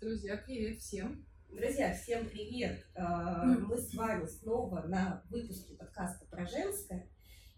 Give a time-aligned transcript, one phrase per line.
[0.00, 1.26] Друзья, привет всем.
[1.50, 2.86] Друзья, всем привет!
[2.94, 7.10] А, мы с вами снова на выпуске подкаста про женское.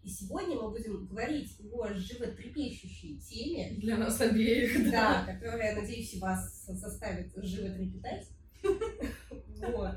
[0.03, 3.79] И сегодня мы будем говорить о животрепещущей теме.
[3.79, 4.91] Для нас обеих.
[4.91, 8.27] Да, которая, надеюсь, вас заставит животрепетать.
[8.61, 9.95] Вот.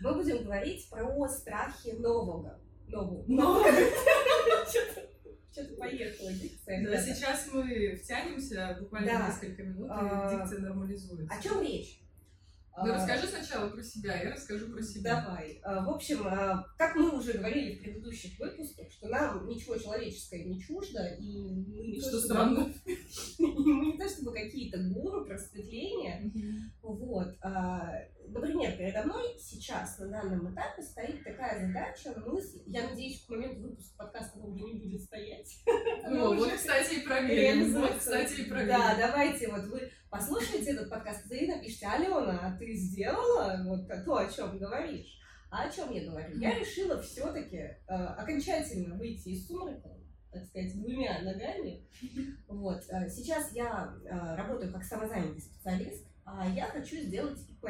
[0.00, 2.58] Мы будем говорить про страхи нового.
[2.88, 3.24] Нового.
[5.56, 6.84] Что-то поехала дикция.
[6.86, 9.28] Да, сейчас мы втянемся буквально Да.
[9.28, 11.34] несколько минут, А, и дикция нормализуется.
[11.34, 11.98] О чем речь?
[12.78, 15.24] Ну, А, расскажи сначала про себя, я расскажу про себя.
[15.24, 15.58] Давай.
[15.62, 20.44] А, В общем, а, как мы уже говорили в предыдущих выпусках, что нам ничего человеческое
[20.44, 22.74] не чуждо, и мы не Что то, странно.
[23.38, 26.30] мы не то чтобы какие-то гуру просветления.
[26.82, 27.34] Вот.
[28.28, 33.62] Например, передо мной сейчас на данном этапе стоит такая задача, мысль, я надеюсь, к моменту
[33.62, 35.62] выпуска подкаста уже не будет стоять.
[36.06, 37.72] Уже вот, кстати, и проверим.
[37.74, 38.68] Вот, кстати, и проверим.
[38.68, 44.16] Да, давайте, вот вы послушайте этот подкаст и напишите, Алена, а ты сделала вот то,
[44.16, 45.18] о чем говоришь?
[45.50, 46.38] А о чем я говорю?
[46.38, 49.90] Я решила все-таки окончательно выйти из сумрака,
[50.32, 51.86] так сказать, двумя ногами.
[52.48, 52.82] Вот.
[52.90, 57.64] э, Сейчас я э, работаю как самозанятый специалист, а я хочу сделать ИП.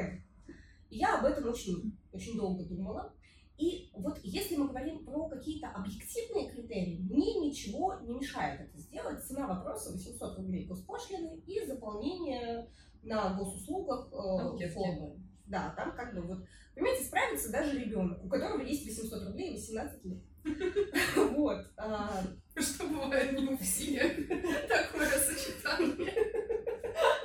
[0.91, 3.13] Я об этом очень, очень долго думала.
[3.59, 9.25] И вот если мы говорим про какие-то объективные критерии, мне ничего не мешает это сделать.
[9.25, 12.69] Цена вопроса 800 рублей госпошлины и заполнение
[13.03, 15.19] на госуслугах э, формы.
[15.47, 19.55] Да, там как бы вот, понимаете, справится даже ребенок, у которого есть 800 рублей и
[19.55, 20.23] 18 лет.
[21.37, 21.67] Вот.
[21.77, 22.23] а,
[22.57, 24.29] Что бывает не у всех.
[24.69, 26.13] Такое сочетание.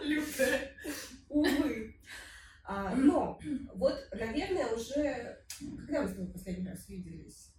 [0.02, 0.72] Лютое.
[1.30, 1.96] Увы.
[2.72, 3.38] А, но
[3.76, 5.38] вот, наверное, уже...
[5.86, 7.54] Когда мы с тобой последний раз виделись?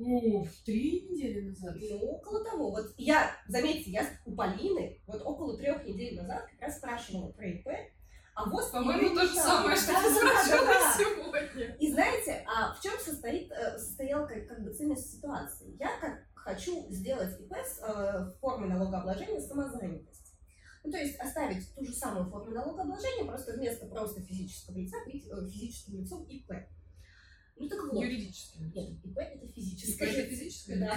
[0.00, 1.76] О, три недели назад.
[1.78, 2.70] Ну, около того.
[2.70, 7.48] Вот я, заметьте, я у Полины вот около трех недель назад как раз спрашивала про
[7.48, 7.68] ИП,
[8.34, 10.94] а вот По-моему, то же самое, что Да, ты да, да, спрашивала да.
[10.96, 11.76] сегодня.
[11.76, 15.76] И знаете, а в чем состоит, э, состоял как, как бы ценность ситуации?
[15.78, 20.17] Я как хочу сделать ИП с э, формой налогообложения самозанятость.
[20.88, 25.26] Ну, то есть оставить ту же самую форму налогообложения, просто вместо просто физического лица быть
[25.26, 26.50] э, физическим лицом ИП.
[27.58, 28.02] Ну так вот.
[28.02, 28.56] Юридически.
[28.74, 30.06] Нет, ИП это физическое.
[30.06, 30.78] это физическое?
[30.78, 30.96] Да.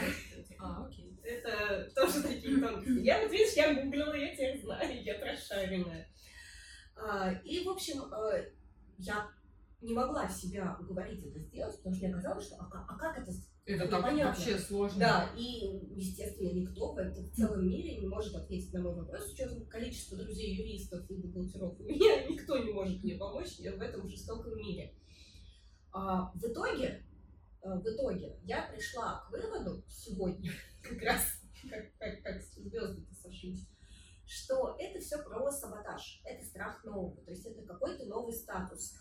[0.60, 1.20] А, окей.
[1.22, 3.02] Это тоже такие тонкости.
[3.02, 6.08] Я вот видишь, я гуглила, я тебя знаю, я прошаренная.
[6.96, 8.50] А, И, в общем, э,
[8.98, 9.30] я
[9.82, 13.34] не могла себя уговорить это сделать, потому что мне казалось, что а, а как это...
[13.66, 14.34] Это так Непонятно.
[14.34, 15.00] вообще сложно.
[15.00, 19.28] Да, и, естественно, никто в, этом, в целом мире не может ответить на мой вопрос,
[19.28, 23.82] с учетом количества друзей юристов и бухгалтеров у меня, никто не может мне помочь в
[23.82, 24.96] этом жестоком мире.
[25.94, 27.06] А, в итоге,
[27.62, 30.52] э, в итоге я пришла к выводу сегодня,
[30.82, 31.22] как раз,
[31.70, 33.68] как, как, как звезды-то сошлись,
[34.26, 38.96] что это все про саботаж, это страх нового, то есть это какой-то новый статус,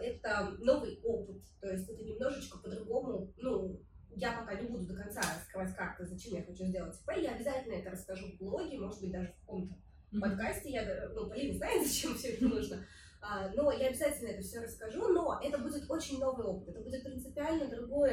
[0.00, 3.80] это новый опыт, то есть это немножечко по-другому, ну,
[4.16, 6.94] я пока не буду до конца раскрывать карты, зачем я хочу сделать.
[6.96, 9.74] ИП, я обязательно это расскажу в блоге, может быть, даже в каком-то
[10.20, 12.84] подкасте, я, ну, Полина знает, зачем все это нужно,
[13.22, 17.04] А, но я обязательно это все расскажу, но это будет очень новый опыт, это будет
[17.04, 18.10] принципиально другой,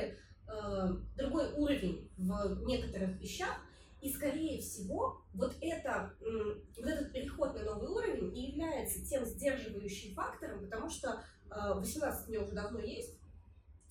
[0.47, 3.57] э, другой уровень в некоторых вещах,
[4.01, 10.13] и, скорее всего, вот, это, вот этот переход на новый уровень и является тем сдерживающим
[10.13, 13.19] фактором, потому что 18 у меня уже давно есть,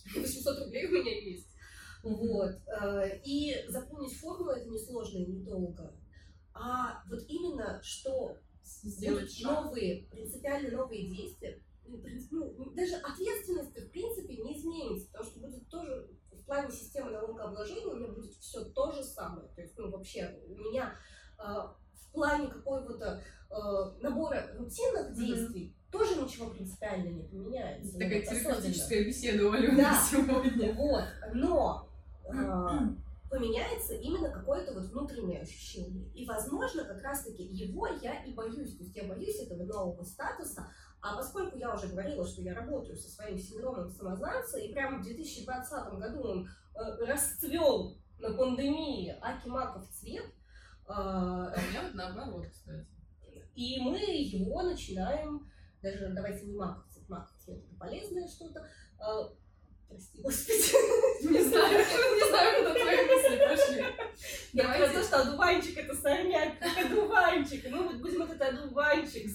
[0.14, 1.48] 800 рублей у меня есть.
[2.02, 2.54] Вот.
[2.66, 5.92] э, И заполнить формулу это несложно и недолго.
[6.54, 8.38] А вот именно, что
[8.82, 12.02] Сделать новые, принципиально новые действия, ну,
[12.32, 17.86] ну, даже ответственность в принципе не изменится, потому что будет тоже в плане системы налогообложения
[17.86, 19.48] у меня будет все то же самое.
[19.54, 20.96] То есть, ну, вообще, у меня
[21.38, 23.22] э, в плане какого-то э,
[24.00, 27.98] набора рутинных действий тоже ничего принципиально не поменяется.
[27.98, 28.40] Такая особенно.
[28.42, 30.00] терапевтическая беседа у Алены Да.
[30.10, 30.74] сегодня.
[30.74, 31.88] Вот, но
[32.24, 32.30] э,
[33.30, 36.08] поменяется именно какое-то вот внутреннее ощущение.
[36.12, 38.76] И, возможно, как раз-таки его я и боюсь.
[38.76, 40.68] То есть я боюсь этого нового статуса.
[41.00, 45.02] А поскольку я уже говорила, что я работаю со своим синдромом самозванца, и прямо в
[45.02, 50.30] 2020 году он э, расцвел на пандемии Аки-Маков цвет, э,
[50.88, 52.86] А у меня вот наоборот, кстати.
[53.56, 55.50] И мы его начинаем,
[55.82, 58.68] даже давайте не маков цвет, маков цвет это полезное что-то,
[59.00, 59.34] э,
[59.88, 60.52] Прости, господи.
[61.32, 63.84] Не знаю, не знаю, куда твои мысли пошли.
[64.52, 67.70] Я про то, что одуванчик это сорняк, как одуванчик.
[67.70, 69.30] Мы вот будем этот одуванчик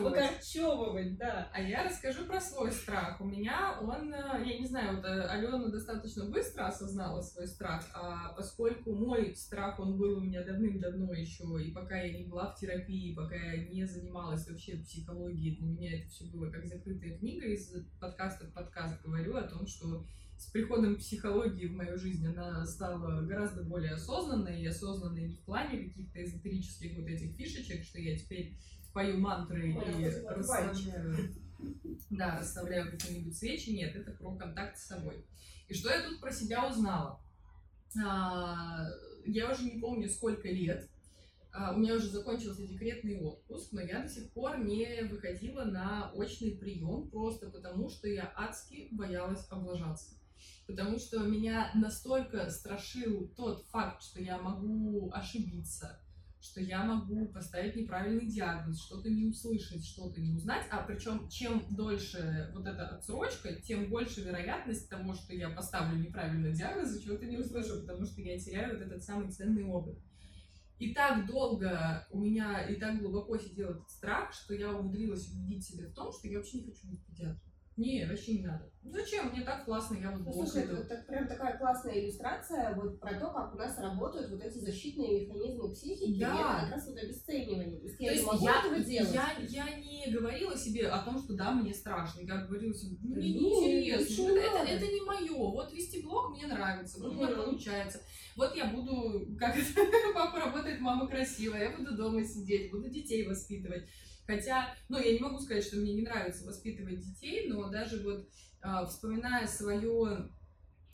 [0.00, 1.50] выкорчевывать, да.
[1.52, 3.20] А я расскажу про свой страх.
[3.20, 7.84] У меня он, э, я не знаю, вот э, Алена достаточно быстро осознала свой страх,
[7.94, 12.52] а поскольку мой страх, он был у меня давным-давно еще, и пока я не была
[12.52, 17.18] в терапии, пока я не занималась вообще психологией, для меня это все было как закрытая
[17.18, 20.04] книга, из подкаста в подкаст говорю о том, что
[20.42, 25.44] с приходом психологии в мою жизнь она стала гораздо более осознанной, и осознанной не в
[25.44, 28.58] плане каких-то эзотерических вот этих фишечек, что я теперь
[28.92, 31.32] пою мантры Ой, и расставляю,
[32.10, 33.70] да, расставляю какие-нибудь свечи.
[33.70, 35.24] Нет, это про контакт с собой.
[35.68, 37.20] И что я тут про себя узнала?
[38.04, 38.84] А,
[39.24, 40.90] я уже не помню, сколько лет.
[41.52, 46.10] А, у меня уже закончился декретный отпуск, но я до сих пор не выходила на
[46.14, 50.16] очный прием просто потому, что я адски боялась облажаться.
[50.66, 56.00] Потому что меня настолько страшил тот факт, что я могу ошибиться,
[56.40, 60.66] что я могу поставить неправильный диагноз, что-то не услышать, что-то не узнать.
[60.70, 66.52] А причем, чем дольше вот эта отсрочка, тем больше вероятность того, что я поставлю неправильный
[66.52, 69.98] диагноз и чего-то не услышу, потому что я теряю вот этот самый ценный опыт.
[70.78, 75.64] И так долго у меня, и так глубоко сидел этот страх, что я умудрилась убедить
[75.64, 77.51] себя в том, что я вообще не хочу быть педиатром.
[77.82, 78.72] Не, вообще не надо.
[78.84, 79.30] Ну зачем?
[79.30, 83.14] Мне так классно, я вот Ну, слушай, это, это прям такая классная иллюстрация вот про
[83.14, 86.18] то, как у нас работают вот эти защитные механизмы психики.
[86.18, 86.26] Да.
[86.26, 87.78] И это как раз вот обесценивание.
[87.78, 89.14] То есть я То не есть могу я, этого делать.
[89.14, 92.22] я, я не говорила себе о том, что да, мне страшно.
[92.22, 94.70] Я говорила себе, ну, мне Ну, неинтересно, не это, надо.
[94.72, 95.50] это не мое.
[95.50, 98.00] Вот вести блог мне нравится, вот у меня получается.
[98.36, 99.80] Вот я буду, как это,
[100.14, 103.84] папа работает, мама красивая, я буду дома сидеть, буду детей воспитывать.
[104.26, 108.28] Хотя, ну, я не могу сказать, что мне не нравится воспитывать детей, но даже вот
[108.60, 110.30] а, вспоминая свое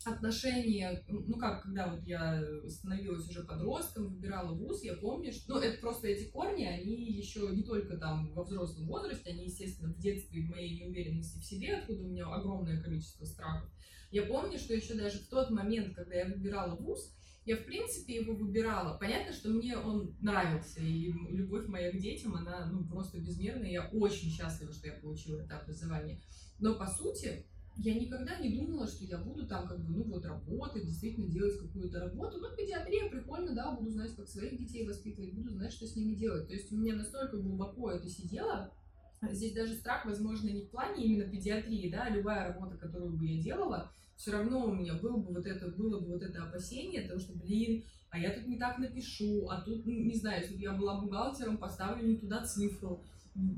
[0.05, 5.61] отношение, ну как, когда вот я становилась уже подростком, выбирала вуз, я помню, что, ну
[5.61, 9.99] это просто эти корни, они еще не только там во взрослом возрасте, они, естественно, в
[9.99, 13.71] детстве, в моей неуверенности в себе, откуда у меня огромное количество страхов.
[14.11, 17.13] Я помню, что еще даже в тот момент, когда я выбирала вуз,
[17.45, 18.99] я, в принципе, его выбирала.
[18.99, 23.71] Понятно, что мне он нравился, и любовь моя к детям, она, ну, просто безмерная.
[23.71, 26.21] Я очень счастлива, что я получила это образование.
[26.59, 27.47] Но, по сути,
[27.79, 31.59] я никогда не думала, что я буду там как бы, ну вот, работать, действительно делать
[31.59, 32.39] какую-то работу.
[32.39, 36.15] Ну, педиатрия прикольно, да, буду знать, как своих детей воспитывать, буду знать, что с ними
[36.15, 36.49] делать.
[36.49, 38.73] То есть у меня настолько глубоко это сидело,
[39.21, 43.43] Здесь даже страх, возможно, не в плане именно педиатрии, да, любая работа, которую бы я
[43.43, 47.21] делала, все равно у меня было бы вот это, было бы вот это опасение, потому
[47.21, 50.63] что, блин, а я тут не так напишу, а тут, ну, не знаю, если бы
[50.63, 53.03] я была бухгалтером, поставлю не туда цифру.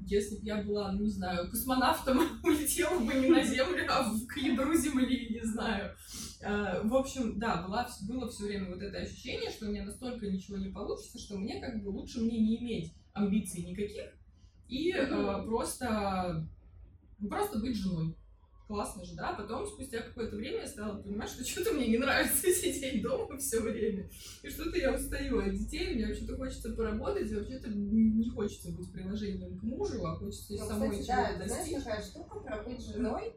[0.06, 4.26] Если бы я была, ну, не знаю, космонавтом, улетела бы не на Землю, а в-
[4.26, 5.94] к ядру Земли, не знаю.
[6.42, 10.26] Э, В общем, да, была, было все время вот это ощущение, что у меня настолько
[10.26, 14.12] ничего не получится, что мне как бы лучше мне не иметь амбиций никаких
[14.68, 15.46] и э, Мгм.
[15.46, 16.46] просто,
[17.28, 18.14] просто быть женой.
[18.70, 19.32] Классно же, да?
[19.32, 23.58] Потом, спустя какое-то время, я стала понимать, что что-то мне не нравится сидеть дома все
[23.58, 24.08] время.
[24.44, 28.92] И что-то я устаю от детей, мне вообще-то хочется поработать, и вообще-то не хочется быть
[28.92, 31.82] приложением к мужу, а хочется Ну, самой кстати, чего-то да, ты знаешь, достичь.
[31.84, 33.32] такая штука про быть женой.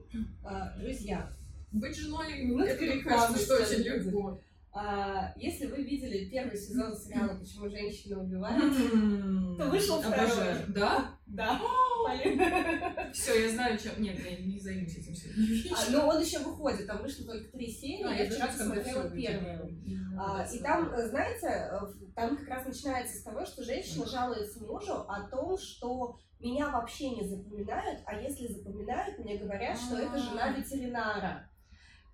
[0.45, 1.33] А, Друзья,
[1.71, 4.39] Быть женой, Ну, это это мне кажется, что очень легко.
[4.71, 10.57] а, если вы видели первый сезон сериала «Почему женщины убивают», То вышел второй.
[10.67, 11.17] Да?
[11.25, 11.59] да,
[12.03, 13.13] Полин.
[13.13, 14.01] Все, я знаю, чем...
[14.01, 15.75] Нет, я не займусь этим сегодня.
[15.75, 19.15] А, Но он еще выходит, там вышло только три серии, А, я вчера посмотрела всё
[19.15, 19.77] первую.
[20.17, 21.79] А, И там, знаете, э,
[22.15, 27.11] там как раз начинается с того, что женщина жалуется мужу о том, что меня вообще
[27.11, 30.51] не запоминают, а если запоминают, мне говорят, что это жена А.
[30.51, 31.49] ветеринара.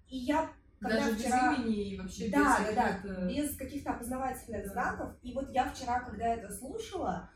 [0.08, 1.52] И я когда Даже вчера...
[1.52, 5.12] без имени и вообще Да, без да, да, без каких-то опознавательных знаков.
[5.22, 7.30] И вот я вчера, когда это слушала,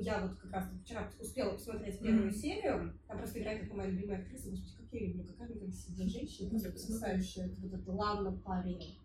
[0.00, 2.34] я вот как раз вчера успела посмотреть первую Мгм.
[2.34, 2.92] серию.
[3.08, 4.50] Там просто играет такая моя любимая актриса.
[4.50, 7.46] Господи, как я люблю, какая она красивая женщина, просто потрясающая.
[7.46, 8.98] Это вот это Лана Парень.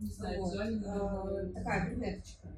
[0.00, 0.52] Не знаю, Вот.
[0.52, 0.94] визуально.
[0.94, 2.48] А, Такая брюнеточка.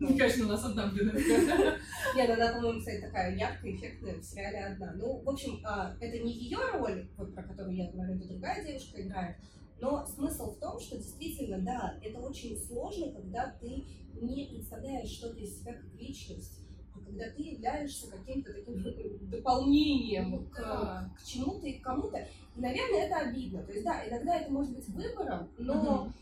[0.00, 1.18] Мне кажется, у нас одна брюнетка.
[2.16, 4.92] Нет, она, по-моему, кстати, такая яркая, эффектная, в сериале одна.
[4.94, 8.64] Ну, в общем, а, это не ее роль, вот про которую я говорю, это другая
[8.64, 9.36] девушка играет.
[9.80, 13.84] Но смысл в том, что действительно, да, это очень сложно, когда ты
[14.20, 16.60] не представляешь что-то из себя как личность,
[16.94, 18.82] а когда ты являешься каким-то таким
[19.30, 21.14] дополнением к, Да.
[21.18, 22.18] к чему-то и к кому-то.
[22.56, 23.62] И, наверное, это обидно.
[23.64, 26.12] То есть, да, иногда это может быть выбором, но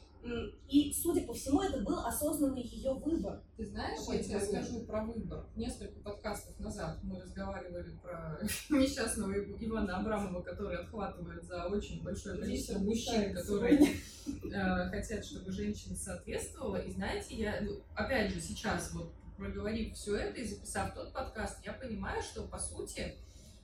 [0.69, 3.43] И, судя по всему, это был осознанный ее выбор.
[3.57, 5.47] Ты знаешь, я тебе скажу про выбор.
[5.57, 8.39] Несколько подкастов назад мы разговаривали про
[8.71, 13.81] несчастного Ивана Абрамова, который отхватывает за очень большое количество мужчин, которые
[14.27, 16.77] э, хотят, чтобы женщина соответствовала.
[16.77, 21.59] И знаете, я, ну, опять же, сейчас вот проговорив все это и записав тот подкаст,
[21.65, 23.17] я понимаю, что по сути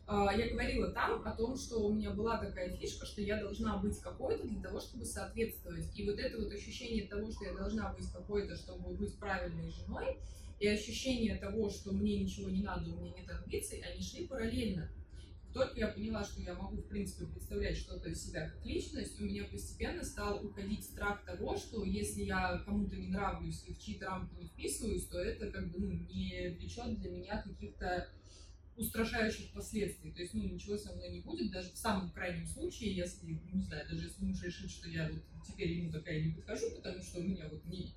[0.08, 3.98] я говорила там о том, что у меня была такая фишка, что я должна быть
[4.00, 5.90] какой-то для того, чтобы соответствовать.
[5.94, 10.18] И вот это вот ощущение того, что я должна быть какой-то, чтобы быть правильной женой,
[10.60, 14.90] и ощущение того, что мне ничего не надо, у меня нет амбиций, они шли параллельно.
[15.46, 19.20] Как только я поняла, что я могу, в принципе, представлять что-то из себя как личность,
[19.20, 23.78] у меня постепенно стал уходить страх того, что если я кому-то не нравлюсь и в
[23.78, 28.08] чьи-то рамки не вписываюсь, то это как бы ну, не влечет для меня каких-то
[28.78, 30.12] устрашающих последствий.
[30.12, 33.62] То есть, ну, ничего со мной не будет, даже в самом крайнем случае, если, не
[33.62, 37.20] знаю, даже если муж решит, что я вот теперь ему такая не подхожу, потому что
[37.20, 37.92] у меня вот не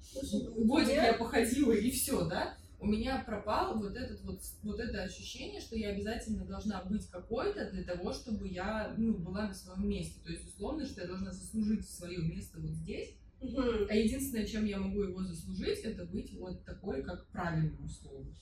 [0.66, 5.62] годик я походила и все, да, у меня пропал вот этот вот, вот это ощущение,
[5.62, 10.20] что я обязательно должна быть какой-то для того, чтобы я, ну, была на своем месте.
[10.24, 14.80] То есть, условно, что я должна заслужить свое место вот здесь, а единственное, чем я
[14.80, 18.34] могу его заслужить, это быть вот такой, как правильно условно.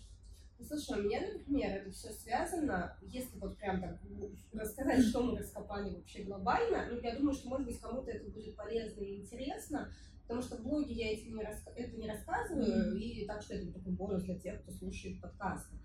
[0.68, 4.00] Слушай, у меня, например, это все связано, если вот прям так
[4.54, 8.56] рассказать, что мы раскопали вообще глобально, ну, я думаю, что, может быть, кому-то это будет
[8.56, 9.90] полезно и интересно,
[10.24, 11.72] потому что в блоге я это не, раска...
[11.72, 13.00] это не рассказываю, mm-hmm.
[13.00, 15.76] и так что это такой бонус для тех, кто слушает подкасты.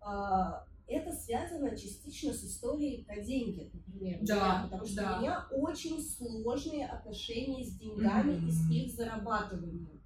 [0.00, 4.20] А, это связано частично с историей про деньги, например.
[4.22, 5.16] Да, потому что да.
[5.16, 8.46] у меня очень сложные отношения с деньгами mm-hmm.
[8.46, 10.00] и с их зарабатыванием.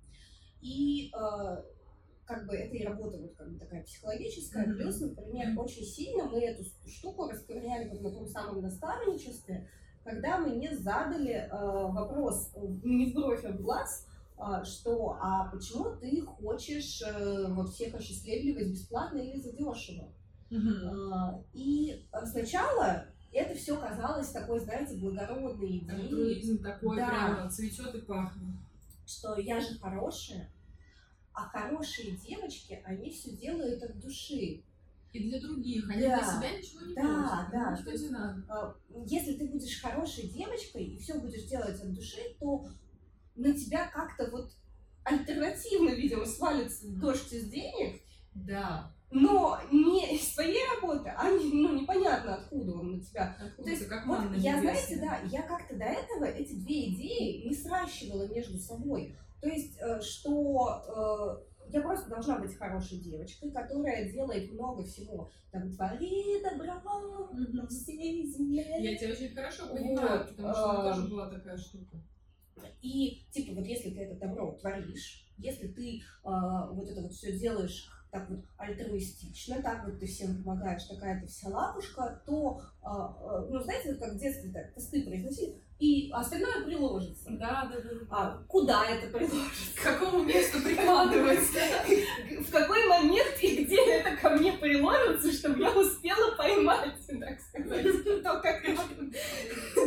[0.60, 1.62] И э,
[2.32, 4.66] как бы это и работа вот как бы такая психологическая.
[4.66, 4.76] Mm-hmm.
[4.76, 9.68] Плюс, например, очень сильно мы эту штуку расковыряли вот на том самом наставничестве,
[10.04, 14.06] когда мне задали э, вопрос не в бровь, а в глаз,
[14.38, 20.08] э, что а почему ты хочешь э, вот всех осчастливливать бесплатно или задешево?
[20.50, 21.38] Mm-hmm.
[21.38, 25.90] Э, и сначала это все казалось такой, знаете, благородной идеей.
[25.90, 27.08] Альтруизм такой да.
[27.08, 28.56] прямо цветет и пахнет.
[29.06, 30.51] Что я же хорошая,
[31.34, 34.62] а хорошие девочки, они все делают от души.
[35.12, 35.88] И для других.
[35.90, 36.18] Они да.
[36.18, 37.50] для себя ничего не да, просят.
[37.52, 38.44] Да, Ничего не надо.
[38.48, 42.66] А, если ты будешь хорошей девочкой и все будешь делать от души, то
[43.34, 44.52] на тебя как-то вот
[45.04, 48.00] альтернативно, видимо, свалится дождь из денег.
[48.34, 48.90] Да.
[49.10, 53.36] Но не из своей работы, а не, ну, непонятно, откуда он на тебя.
[53.38, 57.46] Откуда, то есть, как вот, я, знаете, да, я как-то до этого эти две идеи
[57.46, 59.14] не сращивала между собой.
[59.42, 65.32] То есть, э, что э, я просто должна быть хорошей девочкой, которая делает много всего.
[65.50, 68.64] Там, твори добро на всей земле.
[68.78, 72.00] Я тебя очень хорошо понимаю, вот, потому что у тоже была такая штука.
[72.82, 77.36] И, типа, вот если ты это добро творишь, если ты э, вот это вот все
[77.36, 82.86] делаешь так вот альтруистично, так вот ты всем помогаешь, такая ты вся лапушка, то, э,
[82.86, 87.30] э, ну, знаете, как в детстве так тосты произносили, и остальное приложится.
[87.30, 87.90] Да, да, да.
[88.10, 89.76] А куда это приложится?
[89.76, 91.58] К какому месту прикладывается?
[92.40, 97.86] В какой момент и где это ко мне приложится, чтобы я успела поймать, так сказать.
[98.22, 98.62] То, как...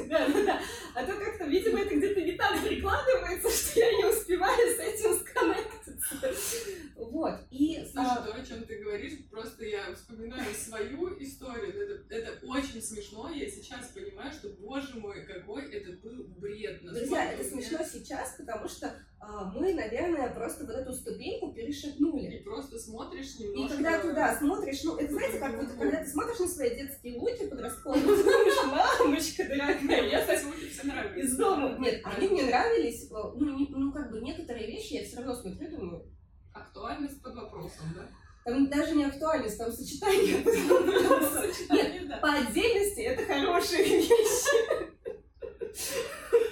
[0.10, 0.62] Да, да, да.
[0.96, 5.20] А то как-то, видимо, это где-то не там прикладывается, что я не успеваю с этим
[5.20, 6.95] сконнектиться.
[7.16, 7.40] Вот.
[7.50, 7.78] И...
[7.94, 8.22] Слушай, а...
[8.24, 11.74] то, о чем ты говоришь, просто я вспоминаю свою историю.
[11.74, 13.30] Это, это очень смешно.
[13.30, 16.84] Я сейчас понимаю, что, боже мой, какой это был бред.
[16.84, 22.36] Друзья, это смешно сейчас, потому что а, мы, наверное, просто вот эту ступеньку перешагнули.
[22.36, 23.74] И просто смотришь немножко...
[23.74, 26.76] И когда ты, да, смотришь, ну, это знаете, как вот, когда ты смотришь на свои
[26.76, 31.78] детские луки подростковые, ты думаешь, мамочка дорогая, я так из дома...
[31.80, 35.72] Нет, они мне нравились, ну, не, ну, как бы некоторые вещи я все равно смотрю,
[35.72, 36.15] думаю...
[36.56, 38.08] Актуальность под вопросом, да?
[38.46, 40.38] Там даже не актуальность, там сочетание.
[41.70, 44.86] Нет, по отдельности это хорошие вещи.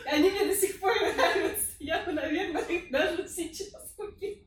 [0.05, 1.67] Они мне до сих пор нравятся.
[1.79, 4.43] Я бы, наверное, их даже сейчас купила.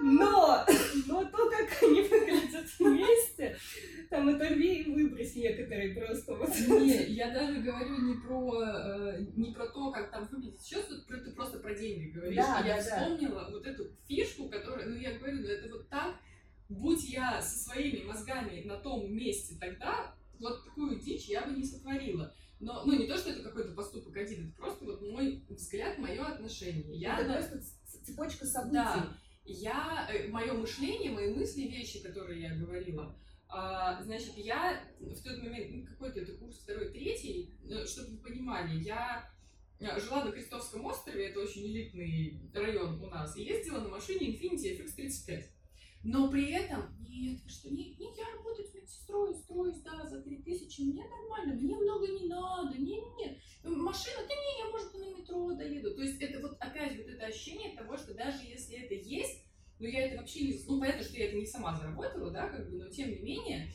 [0.00, 0.66] Но,
[1.06, 3.56] но то, как они выглядят вместе,
[4.10, 6.34] там оторви и выбрось некоторые просто.
[6.34, 6.50] Вот.
[6.68, 11.30] Не, я даже говорю не про, э, не про то, как там выглядит сейчас, ты
[11.32, 12.36] просто про деньги говоришь.
[12.36, 13.50] Да, я да, вспомнила да.
[13.50, 16.16] вот эту фишку, которая, ну я говорю, ну это вот так,
[16.68, 21.64] будь я со своими мозгами на том месте тогда, вот такую дичь я бы не
[21.64, 22.32] сотворила.
[22.58, 25.98] Но, ну, не то, что это какой-то поступок один, это просто вот мой взгляд,
[26.66, 26.98] мое отношение.
[26.98, 27.60] Я, это просто
[28.04, 28.74] цепочка событий.
[28.74, 29.16] Да.
[29.44, 33.16] Я, э, мое мышление, мои мысли, вещи, которые я говорила,
[33.48, 37.54] а, значит, я в тот момент, ну, какой-то это курс второй, третий,
[37.86, 39.30] чтобы вы понимали, я
[39.78, 44.34] э, жила на Крестовском острове, это очень элитный район у нас, и ездила на машине
[44.34, 45.44] Infiniti FX35.
[46.02, 51.04] Но при этом, нет, что, не, не, я работаю медсестрой, строюсь, да, за 3000, мне
[51.04, 55.94] нормально, мне много не надо, не-не-не, машина, да не, я, может, на метро доеду.
[55.94, 59.44] То есть это вот опять вот это ощущение того, что даже если это есть,
[59.78, 60.60] но я это вообще не...
[60.66, 63.70] Ну, понятно, что я это не сама заработала, да, как бы, но тем не менее,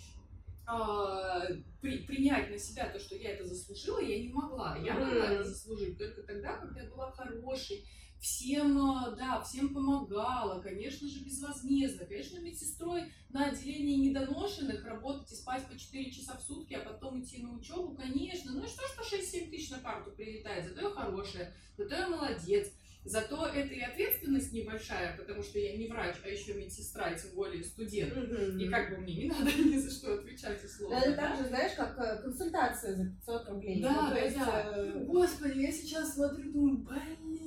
[0.65, 1.41] а,
[1.81, 4.77] при, принять на себя то, что я это заслужила, я не могла.
[4.77, 7.85] Я могла это заслужить только тогда, когда я была хорошей,
[8.19, 12.05] всем, а, да, всем помогала, конечно же, безвозмездно.
[12.05, 17.21] Конечно, медсестрой на отделении недоношенных работать и спать по 4 часа в сутки, а потом
[17.21, 18.51] идти на учебу, конечно.
[18.51, 20.65] Ну и что, что 6-7 тысяч на карту прилетает?
[20.65, 22.71] Зато я хорошая, зато я молодец.
[23.03, 27.31] Зато это и ответственность небольшая, потому что я не врач, а еще медсестра, и тем
[27.33, 28.13] более студент.
[28.59, 30.97] И как бы мне не надо ни за что отвечать условно.
[30.97, 31.15] Это да?
[31.15, 33.81] так же, знаешь, как э, консультация за 500 рублей.
[33.81, 34.71] Да, ну, да, есть, да.
[34.75, 35.03] Э...
[35.07, 37.39] Господи, я сейчас смотрю, думаю, блин,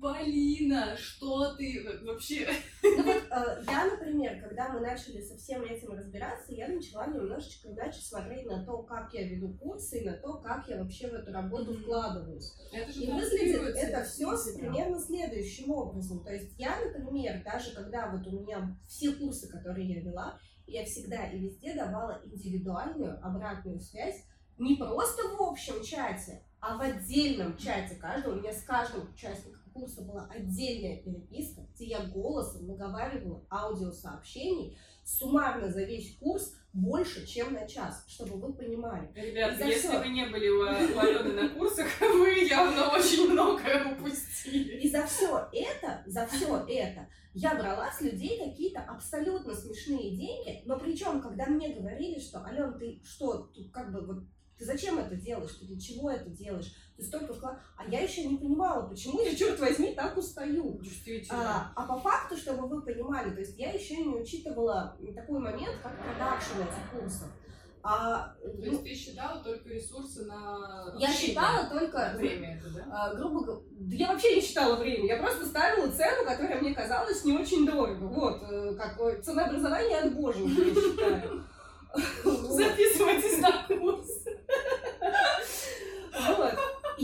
[0.00, 2.48] Полина, что ты вообще?
[2.82, 7.68] Ну вот э, я, например, когда мы начали со всем этим разбираться, я начала немножечко
[7.68, 11.14] иначе смотреть на то, как я веду курсы, и на то, как я вообще в
[11.14, 12.54] эту работу вкладываюсь.
[12.72, 16.24] Это же и выглядит это все примерно следующим образом.
[16.24, 20.84] То есть я, например, даже когда вот у меня все курсы, которые я вела, я
[20.84, 24.24] всегда и везде давала индивидуальную обратную связь,
[24.58, 28.34] не просто в общем чате, а в отдельном чате каждого.
[28.34, 35.70] У меня с каждым участником курса была отдельная переписка, где я голосом наговаривала аудиосообщений суммарно
[35.70, 39.10] за весь курс больше, чем на час, чтобы вы понимали.
[39.14, 39.98] Ребят, если все...
[39.98, 44.80] вы не были у, у Алены на курсах, вы явно очень многое упустили.
[44.80, 50.62] И за все это, за все это я брала с людей какие-то абсолютно смешные деньги,
[50.64, 54.24] но причем, когда мне говорили, что, Ален, ты что, тут как бы вот
[54.58, 55.52] ты зачем это делаешь?
[55.52, 56.72] Ты для чего это делаешь?
[56.96, 57.58] Ты столько вклад...
[57.76, 60.80] А я еще не понимала, почему я, черт возьми, так устаю.
[61.30, 65.76] А, а по факту, чтобы вы понимали, то есть я еще не учитывала такой момент,
[65.82, 67.28] как продакшн этих курсов.
[67.88, 72.86] А, то ну, есть ты считала только ресурсы на Я считала только время это, да?
[72.90, 77.24] А, грубо говоря, я вообще не считала время, я просто ставила цену, которая мне казалась
[77.24, 78.06] не очень дорого.
[78.06, 81.44] Вот, э, как цена образования от боженьки, я считаю.
[82.56, 84.15] Записывайтесь на курс.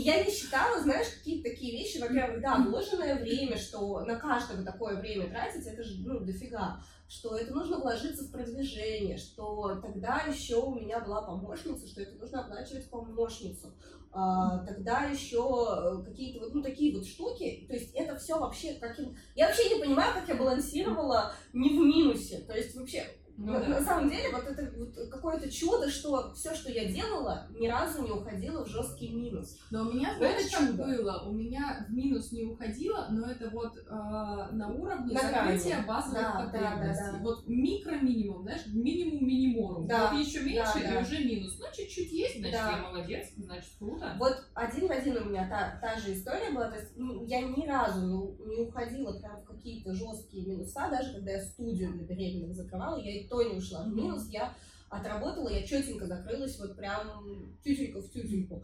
[0.03, 1.97] Я не считала, знаешь, какие-то такие вещи.
[1.97, 6.83] Во-первых, да, вложенное время, что на каждого такое время тратить, это же, ну, дофига.
[7.07, 12.17] Что это нужно вложиться в продвижение, что тогда еще у меня была помощница, что это
[12.17, 13.73] нужно оплачивать помощницу.
[14.11, 17.65] А, тогда еще э, какие-то вот, ну, такие вот штуки.
[17.67, 19.15] То есть это все вообще каким...
[19.35, 22.39] Я вообще не понимаю, как я балансировала не в минусе.
[22.39, 23.67] То есть вообще ну, на, да.
[23.67, 28.03] на самом деле, вот это вот какое-то чудо, что все, что я делала, ни разу
[28.03, 29.57] не уходило в жесткий минус.
[29.71, 31.23] Но у меня, знаешь, как было?
[31.27, 36.21] У меня в минус не уходило, но это вот э, на уровне на закрытия базовых
[36.21, 37.05] да, потребностей.
[37.05, 37.23] Да, да, да.
[37.23, 39.87] Вот микро-минимум, знаешь, минимум минимум.
[39.87, 40.99] Да, вот еще меньше да, да.
[40.99, 41.57] и уже минус.
[41.59, 42.71] Ну, чуть-чуть есть, значит, да.
[42.71, 44.15] я молодец, значит, круто.
[44.19, 46.69] Вот один в один у меня та, та же история была.
[46.69, 51.13] То есть ну, я ни разу не, не уходила прям в какие-то жесткие минуса, даже
[51.13, 54.53] когда я студию для беременных закрывала, я и то не ушла в минус, я
[54.89, 58.63] отработала, я четенько закрылась, вот прям тютелька в тютельку.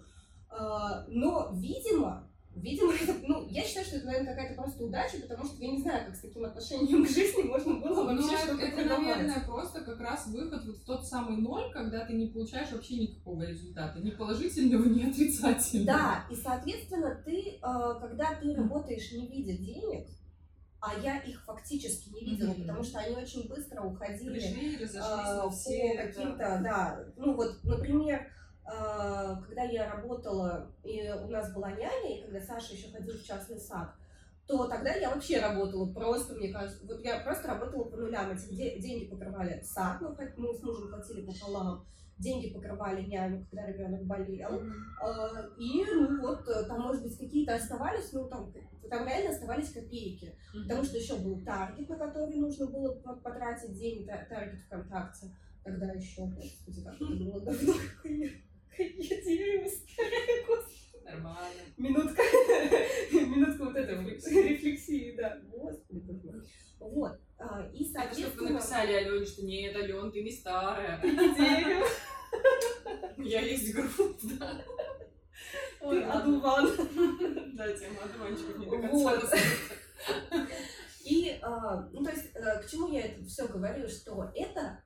[0.50, 5.46] А, но, видимо, Видимо, это, ну, я считаю, что это, наверное, какая-то просто удача, потому
[5.46, 8.64] что я не знаю, как с таким отношением к жизни можно было вообще ну, что-то
[8.64, 9.08] Это, продавать.
[9.08, 12.98] наверное, просто как раз выход вот в тот самый ноль, когда ты не получаешь вообще
[12.98, 15.86] никакого результата, ни положительного, ни отрицательного.
[15.86, 20.08] Да, и, соответственно, ты, а, когда ты работаешь не видя денег,
[20.82, 22.62] а я их фактически не видела, mm-hmm.
[22.62, 27.64] потому что они очень быстро уходили Пришли, разошлись э, по все каким-то, да, ну вот,
[27.64, 28.32] например,
[28.66, 33.24] э, когда я работала, и у нас была няня, и когда Саша еще ходил в
[33.24, 33.94] частный сад,
[34.48, 38.80] то тогда я вообще работала просто, мне кажется, вот я просто работала по нулям, эти
[38.80, 41.86] деньги покрывали сад, мы, мы с мужем платили пополам,
[42.20, 44.62] деньги покрывали няню, когда ребенок болел.
[44.62, 45.58] Mm-hmm.
[45.58, 48.54] И, ну вот, э, там, может быть, какие-то оставались, ну, там,
[48.90, 50.26] там реально оставались копейки.
[50.26, 50.64] Mm-hmm.
[50.64, 55.28] Потому что еще был таргет, на который нужно было потратить деньги, таргет ВКонтакте.
[55.64, 59.70] Тогда еще, господи, как это было давно, какие деревья.
[61.04, 61.62] Нормально.
[61.78, 62.22] Минутка,
[63.12, 65.40] минутка вот этой рефлексии, да.
[65.52, 66.04] Господи,
[66.80, 67.20] Вот.
[67.40, 68.28] А, и, соответственно...
[68.28, 71.02] Это чтобы написали Алене, что нет, Ален, ты не старая.
[73.18, 74.64] Я есть грунт, да.
[75.80, 76.70] Ты одуван.
[77.54, 79.18] Да, тема одуванчиков не до конца
[81.06, 84.84] И, а, ну, то есть, э, к чему я это все говорю, что это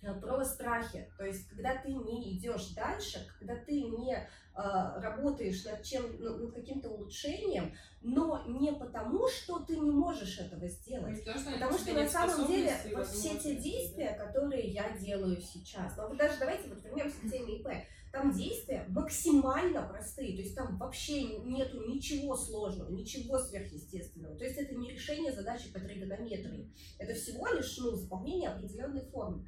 [0.00, 1.10] про про страхи.
[1.18, 6.38] То есть, когда ты не идешь дальше, когда ты не э, работаешь над чем, ну,
[6.38, 11.18] над каким-то улучшением, но не потому, что ты не можешь этого сделать.
[11.24, 15.96] потому что, потому что на самом деле вот все те действия, которые я делаю сейчас,
[15.96, 17.68] ну вот даже давайте вот вернемся к теме ИП.
[18.12, 24.36] Там действия максимально простые, то есть там вообще нету ничего сложного, ничего сверхъестественного.
[24.36, 29.46] То есть это не решение задачи по тригонометрии, это всего лишь ну, заполнение определенной формы.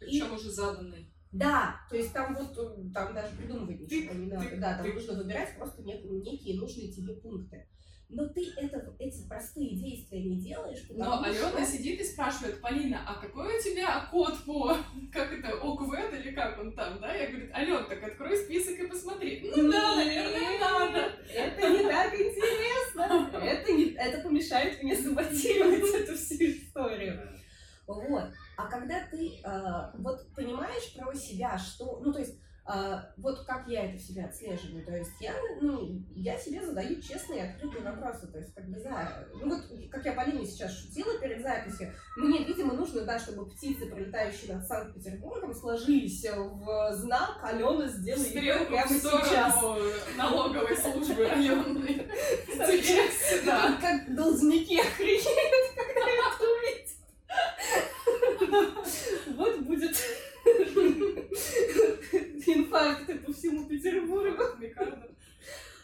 [0.00, 0.36] Причем И...
[0.36, 1.12] уже заданной.
[1.30, 2.52] Да, то есть там вот
[2.92, 4.56] там даже придумывать ничего не надо.
[4.56, 7.68] Да, там нужно выбирать просто некие нужные тебе пункты
[8.12, 13.14] но ты это, эти простые действия не делаешь, Но Алена сидит и спрашивает, Полина, а
[13.20, 14.76] какой у тебя код по,
[15.12, 17.14] как это, ОКВЭД или как он там, да?
[17.14, 19.50] Я говорю, Ален, так открой список и посмотри.
[19.54, 21.12] Ну да, наверное, надо.
[21.32, 23.30] Это не так интересно.
[23.42, 27.20] Это, не, это помешает мне саботировать эту всю историю.
[27.86, 28.30] Вот.
[28.60, 32.38] А когда ты э, вот понимаешь про себя, что, ну то есть
[32.72, 34.84] а, вот как я это в себе отслеживаю.
[34.84, 38.28] То есть я, ну, я себе задаю честные открытые вопросы.
[38.28, 42.44] То есть, как бы, да, ну вот, как я Полине сейчас шутила перед записью, мне,
[42.44, 48.88] видимо, нужно, да, чтобы птицы, пролетающие над Санкт-Петербургом, сложились в знак Алена сделай Стрелку прямо
[48.88, 49.56] сейчас.
[50.16, 52.08] налоговой службы районной.
[52.46, 56.90] Сейчас, Как должники охренеют, когда это увидят.
[59.36, 59.96] Вот будет
[62.80, 64.42] инфаркты по всему Петербургу.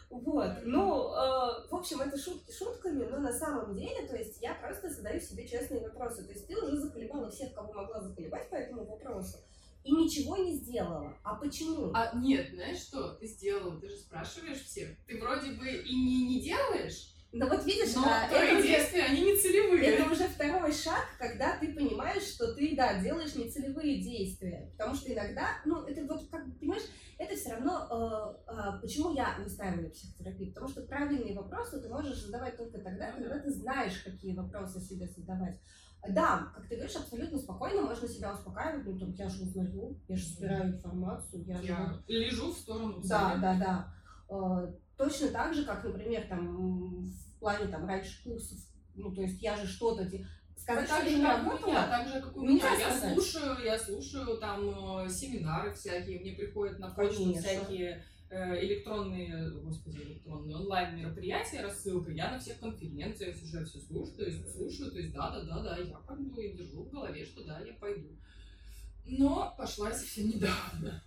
[0.08, 4.54] Вот, ну, э, в общем, это шутки шутками, но на самом деле, то есть я
[4.54, 6.22] просто задаю себе честные вопросы.
[6.22, 9.38] То есть ты уже заколебала всех, кого могла заколебать по этому вопросу,
[9.82, 11.12] и ничего не сделала.
[11.24, 11.90] А почему?
[11.92, 14.90] А нет, знаешь что, ты сделала, ты же спрашиваешь всех.
[15.08, 19.12] Ты вроде бы и не, не делаешь, но вот видишь, Но а, это действия, уже,
[19.12, 19.84] они не целевые.
[19.84, 24.70] Это уже второй шаг, когда ты понимаешь, что ты, да, делаешь не целевые действия.
[24.72, 26.84] Потому что иногда, ну, это вот, как понимаешь,
[27.18, 30.50] это все равно, э, э, почему я настаиваю на психотерапии?
[30.50, 35.08] Потому что правильные вопросы ты можешь задавать только тогда, когда ты знаешь, какие вопросы себе
[35.08, 35.60] задавать.
[36.08, 40.16] Да, как ты говоришь, абсолютно спокойно можно себя успокаивать, ну, там, я же узнаю, я
[40.16, 42.04] же собираю информацию, я, я же...
[42.06, 43.00] лежу в сторону.
[43.02, 44.74] Да, да, да.
[44.96, 48.58] Точно так же, как, например, там, в плане там раньше курсов,
[48.94, 50.08] ну, то есть я же что-то
[50.56, 52.74] сказать, так же, не работала, меня, так же, как у меня.
[52.78, 53.14] Я сказать.
[53.14, 57.42] слушаю, я слушаю там э, семинары всякие, мне приходят на почту Конечно.
[57.42, 62.10] всякие э, электронные, господи, электронные онлайн мероприятия, рассылка.
[62.10, 65.62] Я на всех конференциях уже все слушаю, то есть слушаю, то есть да, да, да,
[65.62, 68.16] да, я как бы держу в голове, что да, я пойду.
[69.04, 71.02] Но пошла совсем недавно.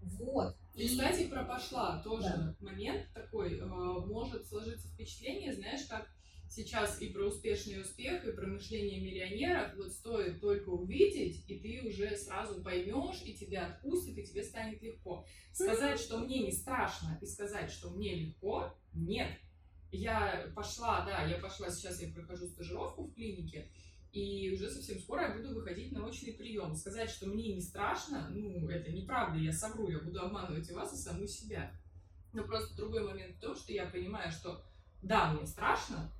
[0.00, 0.56] Вот.
[0.74, 2.56] И, кстати, про пошла тоже да.
[2.60, 6.08] момент такой, э, может сложиться впечатление, знаешь, как
[6.50, 11.88] сейчас и про успешный успех, и про мышление миллионеров, вот стоит только увидеть, и ты
[11.88, 15.24] уже сразу поймешь, и тебя отпустит, и тебе станет легко.
[15.52, 19.30] Сказать, что мне не страшно, и сказать, что мне легко, нет.
[19.92, 23.68] Я пошла, да, я пошла, сейчас я прохожу стажировку в клинике,
[24.12, 26.74] и уже совсем скоро я буду выходить на очный прием.
[26.74, 30.92] Сказать, что мне не страшно, ну, это неправда, я совру, я буду обманывать и вас,
[30.92, 31.72] и саму себя.
[32.32, 34.64] Но просто другой момент в том, что я понимаю, что
[35.02, 36.12] да, мне страшно,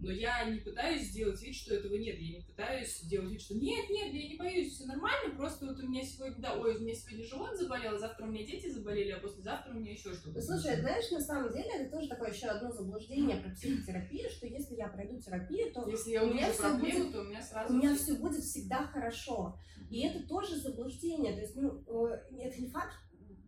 [0.00, 2.18] но я не пытаюсь сделать вид, что этого нет.
[2.18, 5.34] Я не пытаюсь делать вид, что нет, нет, я не боюсь, все нормально.
[5.36, 8.30] Просто вот у меня сегодня, да, ой, у меня сегодня живот заболел, а завтра у
[8.30, 10.40] меня дети заболели, а послезавтра у меня еще что-то.
[10.40, 14.76] Слушай, знаешь, на самом деле это тоже такое еще одно заблуждение про психотерапию, что если
[14.76, 17.74] я пройду терапию, то если я у меня все проблему, будет, то у меня сразу
[17.74, 19.58] у меня все будет всегда хорошо.
[19.90, 21.34] И это тоже заблуждение.
[21.34, 22.94] То есть, ну, э, это не факт,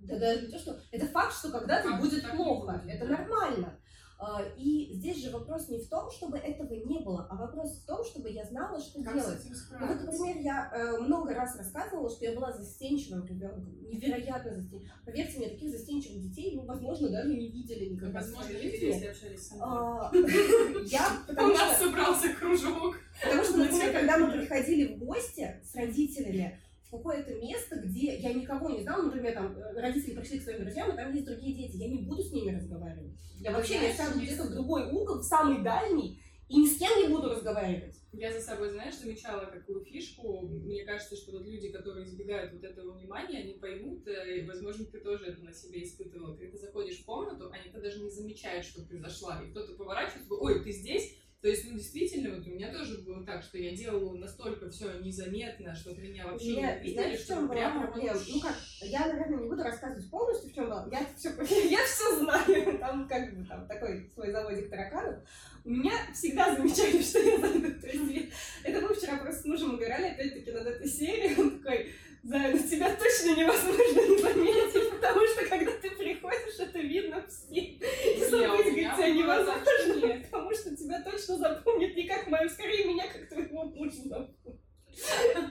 [0.00, 2.82] да даже не то, что это факт, что когда-то будет плохо.
[2.88, 3.78] Это нормально.
[4.20, 7.86] А, и здесь же вопрос не в том, чтобы этого не было, а вопрос в
[7.86, 9.40] том, чтобы я знала, что как делать.
[9.70, 14.92] Ну, вот, например, я э, много раз рассказывала, что я была застенчивым ребенком, невероятно застенчивым.
[15.04, 18.20] Поверьте мне, таких застенчивых детей вы, возможно, даже не видели никогда.
[18.20, 20.10] Возможно, видели, если общались с а,
[20.84, 22.96] Я, У нас собрался кружок.
[23.22, 26.60] Потому что, например, когда мы приходили в гости с родителями,
[26.90, 30.92] какое-то место, где я никого не знала, например, там э, родители пришли к своим друзьям,
[30.92, 33.12] и там есть другие дети, я не буду с ними разговаривать.
[33.38, 36.90] Я вообще я сяду где-то в другой угол, в самый дальний, и ни с кем
[37.00, 37.96] не буду разговаривать.
[38.12, 40.40] Я за собой, знаешь, замечала какую фишку.
[40.48, 44.84] Мне кажется, что вот люди, которые избегают вот этого внимания, они поймут, э, и, возможно,
[44.84, 46.36] ты тоже это на себе испытывала.
[46.36, 49.40] Когда ты заходишь в комнату, они-то даже не замечают, что ты зашла.
[49.40, 51.16] И кто-то поворачивается, ой, ты здесь?
[51.40, 54.92] То есть, ну, действительно, вот у меня тоже было так, что я делала настолько все
[55.00, 58.12] незаметно, что меня вообще Нет, не видели, что в прямо проблема?
[58.12, 58.26] Вот...
[58.28, 60.86] Ну как, я, наверное, не буду рассказывать полностью, в чем было.
[60.92, 61.30] Я все,
[61.70, 62.78] я все знаю.
[62.78, 65.16] Там как бы там такой свой заводик тараканов.
[65.64, 67.80] У меня всегда замечали, что я зайду.
[67.80, 71.40] То есть, это мы вчера просто с мужем угорали опять-таки над этой серией.
[71.40, 71.90] Он такой,
[72.22, 77.60] Зая, тебя точно невозможно не заметить, потому что когда ты приходишь, это видно все.
[77.60, 83.28] И забыть тебя невозможно, потому что тебя точно запомнят не как мою, скорее меня, как
[83.28, 84.60] твоего мужа запомнят.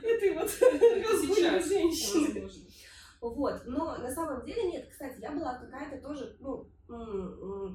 [0.03, 2.49] Этой вот разбойной женщины.
[3.21, 7.69] Вот, но на самом деле нет, кстати, я была какая-то тоже, ну, э,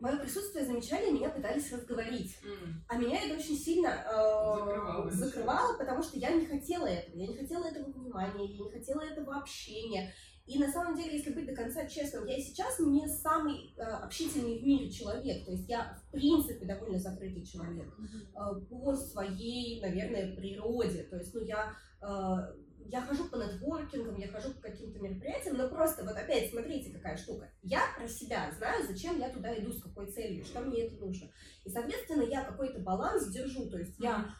[0.00, 2.36] мое присутствие замечали, меня пытались разговорить.
[2.42, 2.72] Mm.
[2.88, 7.16] А меня это очень сильно э, закрывало, потому что я не хотела этого.
[7.16, 10.12] Я не хотела этого внимания, я не хотела этого общения.
[10.48, 13.82] И на самом деле, если быть до конца честным, я и сейчас не самый э,
[13.82, 15.44] общительный в мире человек.
[15.44, 21.02] То есть я, в принципе, довольно закрытый человек э, по своей, наверное, природе.
[21.02, 22.54] То есть, ну, я э,
[22.88, 27.16] я хожу по нетворкингам, я хожу по каким-то мероприятиям, но просто вот опять смотрите, какая
[27.18, 27.50] штука.
[27.62, 31.30] Я про себя знаю, зачем я туда иду, с какой целью, что мне это нужно.
[31.64, 34.34] И, соответственно, я какой-то баланс держу, то есть я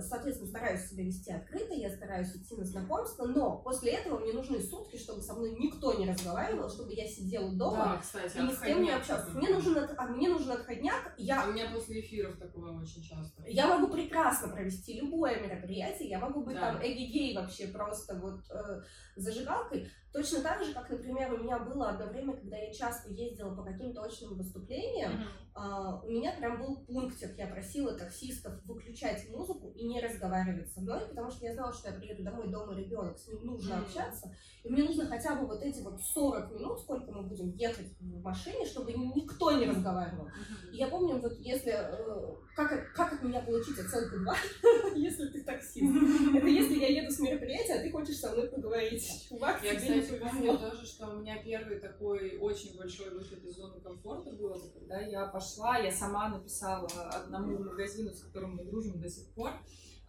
[0.00, 4.60] соответственно, стараюсь себя вести открыто, я стараюсь идти на знакомство, но после этого мне нужны
[4.60, 8.52] сутки, чтобы со мной никто не разговаривал, чтобы я сидела дома да, кстати, и ни
[8.52, 9.30] с кем не общался.
[9.30, 11.14] Мне нужен, а мне нужен отходняк.
[11.16, 11.46] Я...
[11.48, 13.42] У меня после эфиров такое очень часто.
[13.46, 16.72] Я могу прекрасно провести любое мероприятие, я могу быть да.
[16.72, 18.82] там эгигей вообще просто вот э,
[19.16, 19.88] зажигалкой.
[20.12, 23.62] Точно так же, как, например, у меня было одно время, когда я часто ездила по
[23.62, 25.12] каким-то очным выступлениям,
[25.54, 26.06] mm-hmm.
[26.06, 31.08] у меня прям был пунктик, я просила таксистов выключать музыку и не разговаривать со мной,
[31.08, 33.82] потому что я знала, что я приеду домой, дома ребенок, с ним нужно mm-hmm.
[33.84, 37.98] общаться, и мне нужно хотя бы вот эти вот 40 минут, сколько мы будем ехать
[37.98, 40.26] в машине, чтобы никто не разговаривал.
[40.26, 40.72] Mm-hmm.
[40.72, 44.36] И я помню, вот если, э, как, как от меня получить оценку 2,
[44.96, 45.90] если ты таксист,
[46.36, 49.01] это если я еду с мероприятия, а ты хочешь со мной поговорить.
[49.28, 53.56] Чувак, я, кстати, кстати, помню тоже, что у меня первый такой очень большой выход из
[53.56, 59.00] зоны комфорта был, когда я пошла, я сама написала одному магазину, с которым мы дружим
[59.00, 59.52] до сих пор,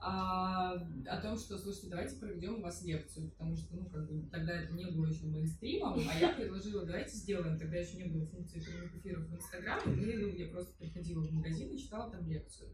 [0.05, 4.29] а, о том, что, слушайте, давайте проведем у вас лекцию, потому что, ну, как бы,
[4.29, 8.25] тогда это не было еще мейнстримом, а я предложила, давайте сделаем, тогда еще не было
[8.27, 12.27] функции прямых эфиров в Инстаграме, и, ну, я просто приходила в магазин и читала там
[12.27, 12.69] лекцию.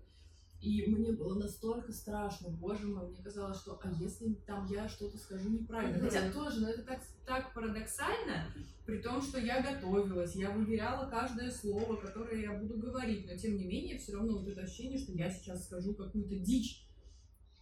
[0.61, 5.17] И мне было настолько страшно, боже мой, мне казалось, что а если там я что-то
[5.17, 5.99] скажу неправильно?
[5.99, 8.53] Хотя тоже, но это так, так парадоксально,
[8.85, 13.55] при том, что я готовилась, я выверяла каждое слово, которое я буду говорить, но тем
[13.55, 16.85] не менее, все равно вот это ощущение, что я сейчас скажу какую-то дичь.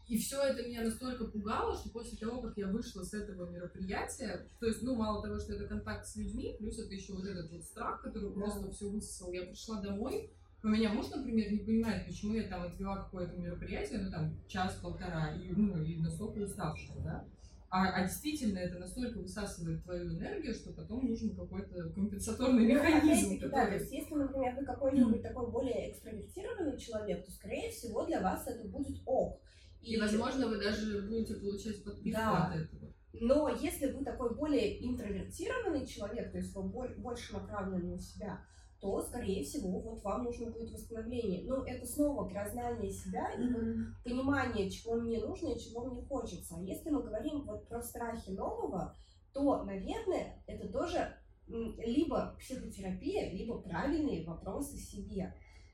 [0.08, 4.48] И все это меня настолько пугало, что после того, как я вышла с этого мероприятия,
[4.60, 7.52] то есть, ну, мало того, что это контакт с людьми, плюс это еще вот этот
[7.52, 10.32] вот страх, который просто все высосал, я пришла домой,
[10.68, 15.34] у меня муж, например, не понимает, почему я там отвела какое-то мероприятие, ну там час-полтора,
[15.34, 17.26] и, ну, и настолько уставшая, да?
[17.70, 23.40] А, а действительно это настолько высасывает твою энергию, что потом нужен какой-то компенсаторный ну, механизм.
[23.40, 23.52] Который...
[23.52, 28.22] Да, то есть если, например, вы какой-нибудь такой более экстравертированный человек, то, скорее всего, для
[28.22, 29.42] вас это будет ок.
[29.82, 32.48] И, и возможно, вы даже будете получать подписку да.
[32.48, 32.94] от этого.
[33.14, 38.42] Но если вы такой более интровертированный человек, то есть вы больше направлены на себя,
[38.80, 41.44] то, скорее всего, вот вам нужно будет восстановление.
[41.46, 43.86] Но это снова признание себя и mm-hmm.
[44.04, 46.56] понимание, чего мне нужно и чего мне хочется.
[46.58, 48.96] А если мы говорим вот про страхи нового,
[49.34, 51.16] то, наверное, это тоже
[51.48, 55.34] либо психотерапия, либо правильные вопросы себе.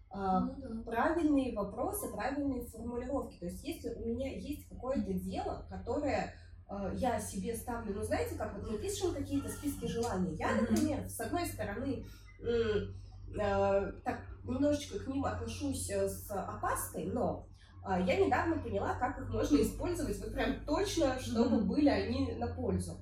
[0.09, 0.83] А, ну, да.
[0.83, 3.39] Правильные вопросы, правильные формулировки.
[3.39, 6.35] То есть, если у меня есть какое-то дело, которое
[6.69, 10.35] э, я себе ставлю, ну, знаете, как вот мы пишем какие-то списки желаний.
[10.35, 12.05] Я, например, с одной стороны,
[14.03, 17.47] так немножечко к ним отношусь э, с опаской, но
[17.83, 21.65] а, я недавно поняла, как их можно использовать вот прям точно, чтобы mm-hmm.
[21.65, 22.99] были они на пользу.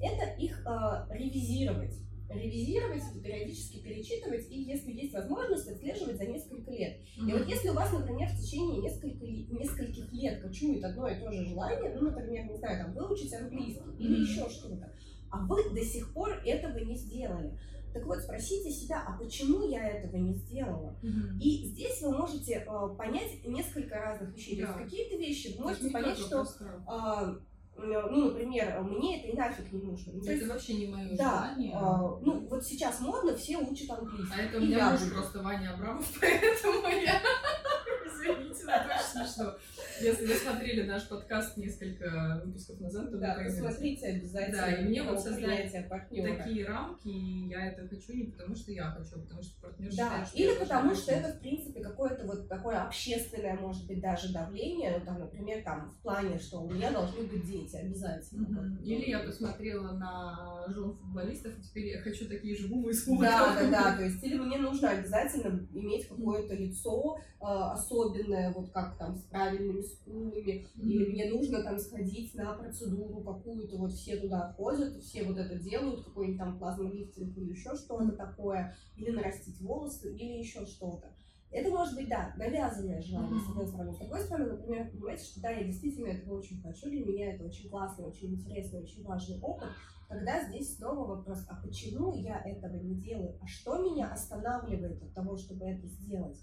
[0.00, 1.94] Это их э, ревизировать.
[2.28, 6.96] Ревизировать, периодически перечитывать и, если есть возможность, отслеживать за несколько лет.
[6.96, 7.28] Mm-hmm.
[7.28, 11.30] И вот если у вас, например, в течение несколько, нескольких лет кочует одно и то
[11.30, 13.98] же желание, ну, например, не знаю, там, выучить английский mm-hmm.
[13.98, 14.92] или еще что-то,
[15.30, 17.56] а вы до сих пор этого не сделали,
[17.94, 20.98] так вот, спросите себя, а почему я этого не сделала?
[21.00, 21.38] Угу.
[21.40, 24.60] И здесь вы можете э, понять несколько разных вещей.
[24.60, 24.72] Да.
[24.72, 27.40] То есть какие-то вещи вы можете понять, что, э,
[27.76, 30.12] ну, например, мне это и нафиг не нужно.
[30.12, 31.72] Ну, это есть, вообще не мое да, желание.
[31.72, 34.34] Э, ну, вот сейчас модно, все учат английский.
[34.36, 37.22] А это у меня муж просто Ваня Абрамов, поэтому я...
[38.06, 39.54] Извините, но это очень смешно.
[40.00, 44.58] Если вы смотрели наш подкаст несколько выпусков назад, то да, вы посмотрите обязательно.
[44.58, 48.90] Да, и мне вот создать такие рамки, и я это хочу не потому, что я
[48.90, 49.92] хочу, а потому что партнер да.
[49.92, 54.32] считает, что Или потому, что это, в принципе, какое-то вот такое общественное, может быть, даже
[54.32, 58.46] давление, ну, там, например, там, в плане, что у меня должны быть дети обязательно.
[58.46, 58.82] Mm-hmm.
[58.82, 63.54] Или я посмотрела на жен футболистов, и теперь я хочу такие же бубы из Да,
[63.54, 68.96] да, да, то есть, или мне нужно обязательно иметь какое-то лицо э, особенное, вот как
[68.98, 74.52] там, с правильными скулами, или мне нужно там сходить на процедуру какую-то, вот все туда
[74.56, 80.14] ходят, все вот это делают, какой-нибудь там плазмолифтинг или еще что-то такое, или нарастить волосы,
[80.14, 81.14] или еще что-то.
[81.50, 83.92] Это может быть, да, навязанное желание, с одной стороны.
[83.92, 87.44] С другой стороны, например, понимаете, что да, я действительно этого очень хочу, для меня это
[87.44, 89.68] очень классный, очень интересный, очень важный опыт,
[90.08, 93.38] Тогда здесь снова вопрос, а почему я этого не делаю?
[93.40, 96.38] А что меня останавливает от того, чтобы это сделать?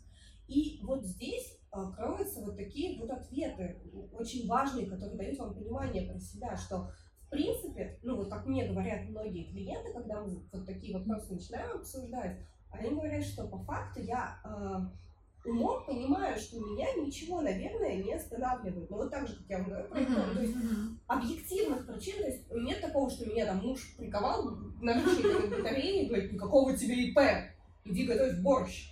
[0.47, 3.81] И вот здесь кроются вот такие вот ответы,
[4.12, 6.91] очень важные, которые дают вам понимание про себя, что
[7.27, 11.77] в принципе, ну вот как мне говорят многие клиенты, когда мы вот такие вопросы начинаем
[11.77, 12.38] обсуждать,
[12.71, 18.89] они говорят, что по факту я э, умом понимаю, что меня ничего, наверное, не останавливает.
[18.89, 20.55] Но вот так же, как я вам говорю, uh-huh, то есть
[21.07, 26.07] объективных причин, то есть нет такого, что меня там муж приковал наручниками к батарее и
[26.07, 27.19] говорит, никакого тебе ИП,
[27.86, 28.90] иди готовь борщ.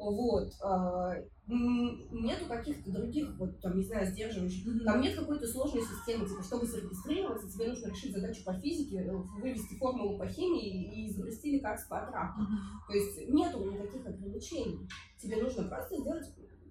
[0.00, 0.52] Вот.
[0.62, 1.14] А,
[1.46, 4.66] нету каких-то других, вот, там, не знаю, сдерживающих.
[4.66, 4.84] Mm-hmm.
[4.84, 9.12] Там нет какой-то сложной системы, типа, чтобы зарегистрироваться, тебе нужно решить задачу по физике, э,
[9.12, 12.40] вывести формулу по химии и изобрести лекарство от рака.
[12.40, 12.88] Mm-hmm.
[12.88, 14.88] То есть нету никаких ограничений.
[15.20, 16.26] Тебе нужно просто сделать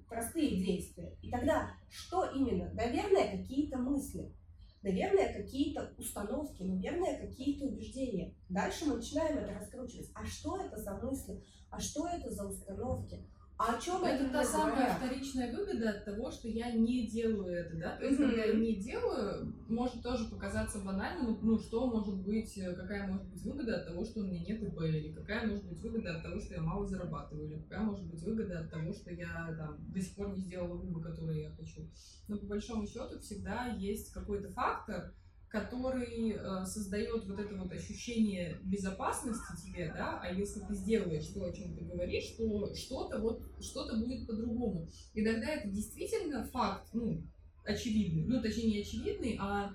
[0.07, 1.15] простые действия.
[1.21, 2.71] И тогда что именно?
[2.73, 4.33] Наверное, какие-то мысли.
[4.81, 8.33] Наверное, какие-то установки, наверное, какие-то убеждения.
[8.47, 10.09] Дальше мы начинаем это раскручивать.
[10.13, 11.43] А что это за мысли?
[11.69, 13.25] А что это за установки?
[13.59, 14.23] А о чем это?
[14.23, 17.97] Это та самая вторичная выгода от того, что я не делаю это, да?
[17.97, 18.29] То есть, mm-hmm.
[18.29, 23.43] когда я не делаю, может тоже показаться банальным, ну, что может быть, какая может быть
[23.43, 26.39] выгода от того, что у меня нет ИП, или какая может быть выгода от того,
[26.39, 29.99] что я мало зарабатываю, или какая может быть выгода от того, что я там до
[29.99, 31.81] сих пор не сделала выбор, который я хочу.
[32.29, 35.13] Но по большому счету всегда есть какой-то фактор,
[35.49, 41.45] который э, создает вот это вот ощущение безопасности тебе, да, а если ты сделаешь то,
[41.45, 44.87] о чем ты говоришь, то что-то вот, что-то будет по-другому.
[45.15, 47.23] Иногда это действительно факт, ну,
[47.65, 49.71] очевидный, ну, точнее, не очевидный, а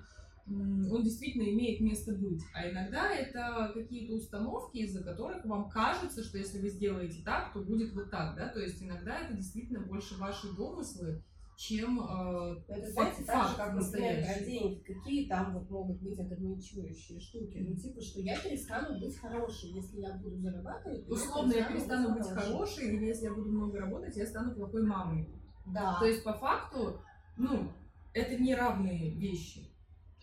[0.47, 2.41] он действительно имеет место быть.
[2.53, 7.59] А иногда это какие-то установки, из-за которых вам кажется, что если вы сделаете так, то
[7.59, 11.23] будет вот так, да, то есть иногда это действительно больше ваши домыслы,
[11.55, 16.01] чем э, это, знаете, факт, так же, как, например, про деньги, какие там вот могут
[16.01, 17.57] быть ограничивающие штуки.
[17.57, 21.09] Ну, типа, что я перестану быть хорошей, если я буду зарабатывать.
[21.09, 24.83] Условно, я перестану быть, быть хорошей, или если я буду много работать, я стану плохой
[24.83, 25.29] мамой.
[25.65, 25.97] Да.
[25.99, 27.01] То есть, по факту,
[27.37, 27.71] ну,
[28.13, 29.74] это не равные вещи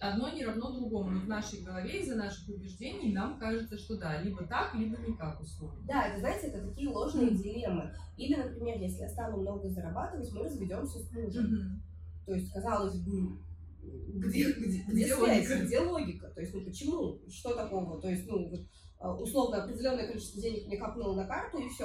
[0.02, 1.10] одно не равно другому.
[1.10, 5.40] Но в нашей голове из-за наших убеждений нам кажется, что да, либо так, либо никак
[5.40, 5.80] условно.
[5.86, 7.94] Да, это, знаете, это такие ложные дилеммы.
[8.16, 11.44] Или, например, если я стану много зарабатывать, мы разведемся с мужем.
[11.44, 12.26] Mm-hmm.
[12.26, 13.38] То есть, казалось бы,
[13.82, 15.66] где, где, где, где связь, логика?
[15.66, 16.28] где логика?
[16.28, 17.20] То есть, ну почему?
[17.28, 18.00] Что такого?
[18.00, 18.60] То есть, ну, вот,
[18.98, 21.84] а, условно определенное количество денег мне капнуло на карту, и все,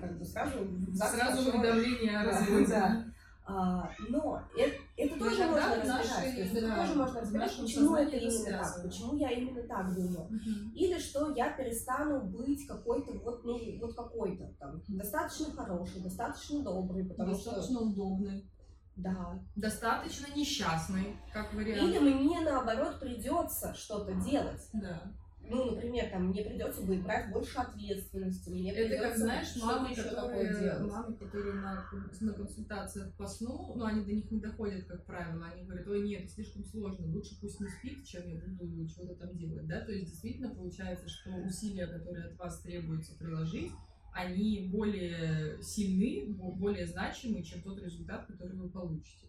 [0.00, 0.66] как бы сразу...
[0.94, 2.66] Сразу уведомление о разводе.
[2.68, 3.06] Да.
[3.46, 5.86] А, но это, это тоже можно разбирать.
[5.86, 8.74] Наши, да, это тоже можно разбирать, почему это именно связано.
[8.74, 10.26] так, почему я именно так думаю.
[10.26, 10.74] Угу.
[10.74, 17.04] Или что я перестану быть какой-то вот, ну, вот какой-то там достаточно хороший, достаточно добрый,
[17.04, 17.86] потому достаточно что...
[17.86, 18.50] удобный.
[18.96, 19.38] Да.
[19.56, 21.82] Достаточно несчастный, как вариант.
[21.82, 24.62] Или мне наоборот придется что-то делать.
[24.72, 25.02] Да
[25.48, 30.78] ну, например, там, мне придется будет брать больше ответственности, мне Это как, знаешь, мамы, которые,
[30.80, 31.84] мамы, которые на,
[32.20, 36.08] на консультациях по сну, ну, они до них не доходят, как правило, они говорят, ой,
[36.08, 39.80] нет, это слишком сложно, лучше пусть не спит, чем я буду чего-то там делать, да,
[39.80, 43.72] то есть действительно получается, что усилия, которые от вас требуется приложить,
[44.14, 49.26] они более сильны, более значимы, чем тот результат, который вы получите.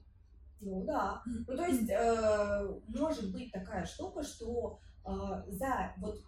[0.61, 1.21] Ну да.
[1.25, 6.21] Ну то есть э, может быть такая штука, что за, вот,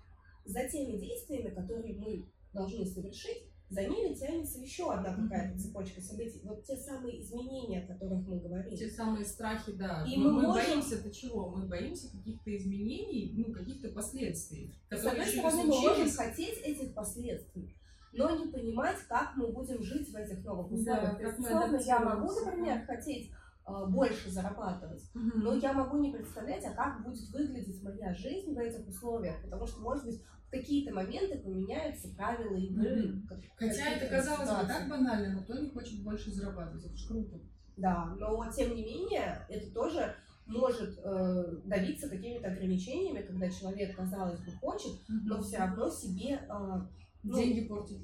[0.46, 6.40] за теми действиями, которые мы должны совершить, за ними тянется еще одна какая-то цепочка событий.
[6.46, 8.78] Вот те самые изменения, о которых мы говорили.
[8.78, 10.06] Те самые страхи, да.
[10.08, 10.66] И мы, мы, мы можем...
[10.66, 11.50] боимся-то чего?
[11.50, 14.74] Мы боимся каких-то изменений, ну, каких-то последствий.
[14.90, 17.76] С одной стороны, мы можем хотеть этих последствий,
[18.14, 21.20] но не понимать, как мы будем жить в этих новых условиях.
[21.20, 23.32] Да, То есть, я могу, например, хотеть
[23.68, 25.04] больше зарабатывать.
[25.14, 25.32] Mm-hmm.
[25.36, 29.68] Но я могу не представлять, а как будет выглядеть моя жизнь в этих условиях, потому
[29.68, 33.08] что, может быть, в какие-то моменты поменяются правила игры.
[33.08, 33.28] Mm-hmm.
[33.28, 37.08] Как, Хотя это казалось бы так банально, но кто не хочет больше зарабатывать, это же
[37.08, 37.40] круто.
[37.76, 44.40] Да, но тем не менее, это тоже может э, давиться какими-то ограничениями, когда человек, казалось
[44.40, 45.24] бы, хочет, mm-hmm.
[45.26, 46.40] но все равно себе...
[46.50, 46.82] Э,
[47.28, 47.98] ну, Деньги портят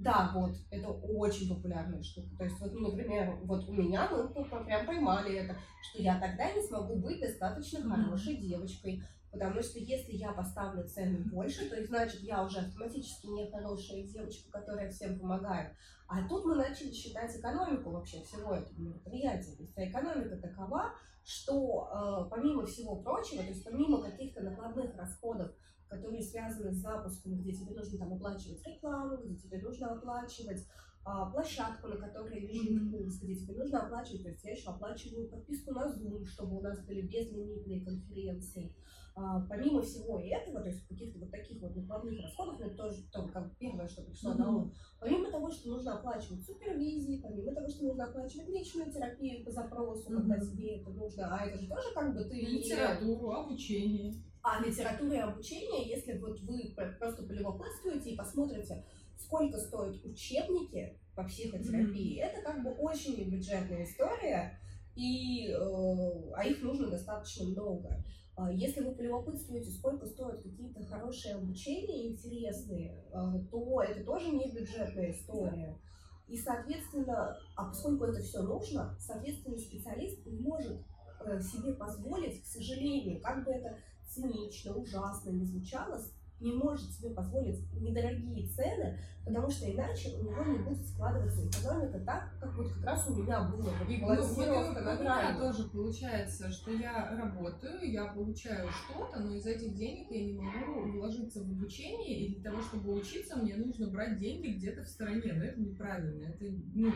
[0.00, 2.28] да, вот, это очень популярная штука.
[2.38, 4.28] То есть, вот, например, вот у меня мы
[4.64, 10.12] прям поймали это, что я тогда не смогу быть достаточно хорошей девочкой, Потому что если
[10.12, 15.72] я поставлю цены больше, то значит я уже автоматически не хорошая девочка, которая всем помогает.
[16.08, 19.54] А тут мы начали считать экономику вообще всего этого мероприятия.
[19.54, 24.96] То есть а экономика такова, что э, помимо всего прочего, то есть помимо каких-то накладных
[24.96, 25.52] расходов,
[25.90, 30.64] которые связаны с запуском, где тебе нужно там оплачивать рекламу, где тебе нужно оплачивать
[31.04, 32.90] а, площадку, на которой лежит mm-hmm.
[32.90, 36.60] курс, где тебе нужно оплачивать, то есть я еще оплачиваю подписку на Zoom, чтобы у
[36.60, 38.74] нас были безлимитные конференции.
[39.16, 43.02] А, помимо всего этого, то есть каких-то вот таких вот накладных расходов, ну, это тоже
[43.10, 44.38] то, как первое, что пришло mm-hmm.
[44.38, 49.44] на ум, помимо того, что нужно оплачивать супервизии, помимо того, что нужно оплачивать личную терапию
[49.44, 50.16] по запросу, mm-hmm.
[50.16, 52.40] когда тебе это нужно, а это же тоже как бы ты...
[52.40, 54.22] Литературу, обучение.
[54.42, 58.84] А литература и обучение, если вот вы просто полюбопытствуете и посмотрите,
[59.18, 62.24] сколько стоят учебники по психотерапии, mm-hmm.
[62.24, 64.58] это как бы очень бюджетная история,
[64.96, 68.02] и, э, а их нужно достаточно много.
[68.36, 74.50] А если вы полюбопытствуете, сколько стоят какие-то хорошие обучения, интересные, э, то это тоже не
[74.50, 75.78] бюджетная история.
[76.26, 80.80] И, соответственно, а поскольку это все нужно, соответственно, специалист не может
[81.26, 83.76] э, себе позволить, к сожалению, как бы это
[84.10, 86.00] цинично, ужасно не звучало,
[86.40, 92.00] не может себе позволить недорогие цены, потому что иначе у него не будет складываться экономика
[92.00, 93.70] так, как вот как раз у меня было.
[93.86, 99.44] И, ну, вот, у меня тоже получается, что я работаю, я получаю что-то, но из
[99.44, 103.88] этих денег я не могу вложиться в обучение, и для того, чтобы учиться, мне нужно
[103.90, 106.44] брать деньги где-то в стороне, но это неправильно, это,
[106.74, 106.90] ну,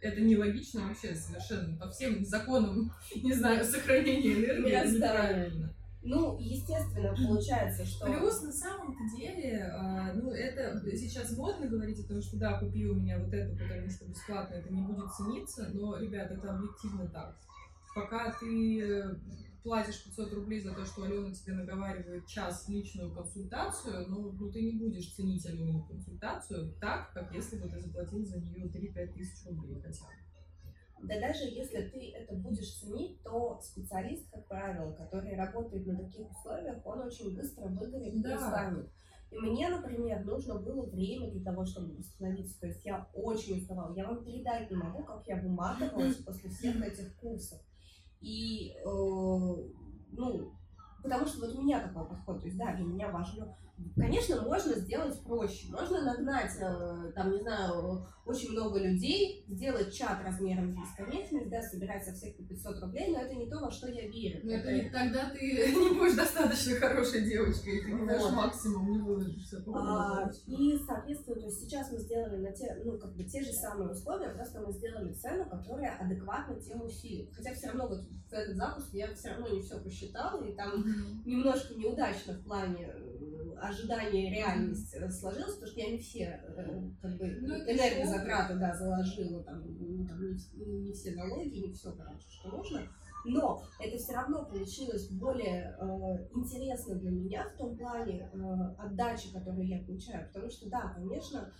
[0.00, 2.90] это нелогично вообще совершенно по всем законам,
[3.22, 5.74] не знаю, сохранения энергии, это неправильно.
[6.04, 8.06] Ну, естественно, получается, что...
[8.06, 12.86] Плюс, на самом-то деле, а, ну, это сейчас модно говорить о том, что да, купи
[12.86, 17.06] у меня вот это, потому что бесплатно это не будет цениться, но, ребят, это объективно
[17.08, 17.38] так.
[17.94, 19.14] Пока ты э,
[19.62, 24.62] платишь 500 рублей за то, что Алена тебе наговаривает час личную консультацию, ну, ну ты
[24.62, 29.46] не будешь ценить Алену консультацию так, как если бы ты заплатил за нее 3-5 тысяч
[29.46, 30.21] рублей хотя бы.
[31.02, 36.30] Да даже если ты это будешь ценить, то специалист, как правило, который работает на таких
[36.30, 38.30] условиях, он очень быстро выгорит да.
[38.30, 38.90] и устанет.
[39.32, 42.60] И мне, например, нужно было время для того, чтобы восстановиться.
[42.60, 43.94] То есть я очень уставала.
[43.96, 47.58] Я вам передать не могу, как я выматывалась после всех этих курсов.
[48.20, 50.52] И, э, ну,
[51.02, 52.40] потому что вот у меня такой подход.
[52.40, 53.56] То есть, да, для меня важно
[53.96, 55.70] Конечно, можно сделать проще.
[55.70, 61.60] Можно нагнать, э, там, не знаю, очень много людей, сделать чат размером в бесконечность, да,
[61.60, 64.40] собирать со всех по 500 рублей, но это не то, во что я верю.
[64.44, 64.92] Но это, это...
[64.92, 65.40] тогда ты
[65.74, 69.64] не будешь достаточно хорошей девочкой, ты не дашь максимум, не выложишься.
[69.74, 73.52] А, и, соответственно, то есть сейчас мы сделали на те, ну, как бы те же
[73.52, 77.28] самые условия, просто мы сделали цену, которая адекватна тем усилиям.
[77.32, 80.84] Хотя все равно вот в этот запуск я все равно не все посчитала, и там
[81.24, 82.88] немножко неудачно в плане
[83.62, 88.54] ожидание и реальность э, сложилась, потому что я не все э, как бы, ну, энергозатраты
[88.56, 92.88] да, заложила, там, ну, там не, не все налоги, не все, короче, что нужно.
[93.24, 99.32] Но это все равно получилось более э, интересно для меня в том плане э, отдачи,
[99.32, 100.26] которую я получаю.
[100.26, 101.52] Потому что, да, конечно,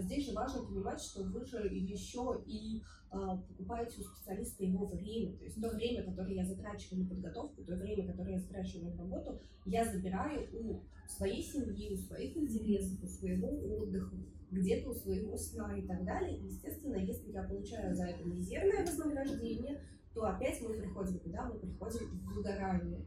[0.00, 2.82] здесь же важно понимать, что вы же еще и
[3.12, 3.16] э,
[3.48, 5.36] покупаете у специалиста его время.
[5.38, 8.98] То есть то время, которое я затрачиваю на подготовку, то время, которое я затрачиваю на
[8.98, 13.48] работу, я забираю у своей семьи, у своих интересов, у своего
[13.78, 14.16] отдыха,
[14.50, 16.38] где-то у своего сна и так далее.
[16.38, 19.80] Естественно, если я получаю за это мизерное вознаграждение,
[20.14, 21.46] то опять мы приходим куда?
[21.46, 23.04] Мы приходим в выгорание.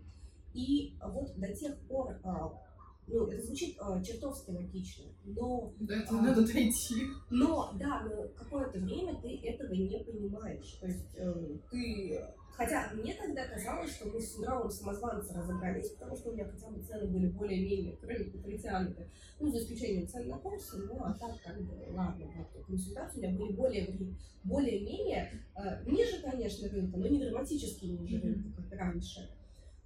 [0.53, 2.53] И вот до тех пор, а,
[3.11, 5.73] ну, это звучит а, чертовски логично, но...
[5.79, 7.07] До этого а, надо дойти.
[7.29, 10.77] Но, да, но какое-то время ты этого не понимаешь.
[10.79, 12.21] То есть э, ты
[12.59, 16.69] Хотя мне тогда казалось, что мы с синдромом самозванца разобрались, потому что у меня хотя
[16.69, 19.07] бы цены были более-менее притянуты.
[19.39, 23.21] Ну, за исключением цен на курсы, ну, а так как бы, ладно, вот, консультации у
[23.21, 23.97] меня были более,
[24.43, 29.29] более-менее, э, ниже, конечно, рынка, но не драматически ниже рынка, как раньше.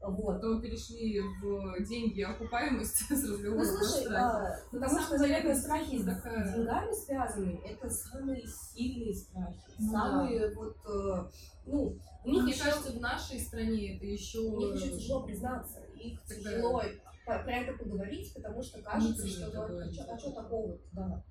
[0.06, 0.42] Вот.
[0.42, 3.64] То перешли в деньги, окупаемость с разговора.
[3.64, 9.92] Ну, слушай, а, потому что, наверное, страхи с деньгами связаны, это самые сильные страхи, ну,
[9.92, 10.56] самые да.
[10.56, 11.32] вот, э,
[11.66, 12.64] ну, мне еще...
[12.64, 14.40] кажется, в нашей стране это еще...
[14.42, 16.52] Мне еще тяжело признаться, их Тогда...
[16.52, 16.82] тяжело
[17.26, 21.24] про это поговорить, потому что кажется, что вот, а, что, а что такого, да.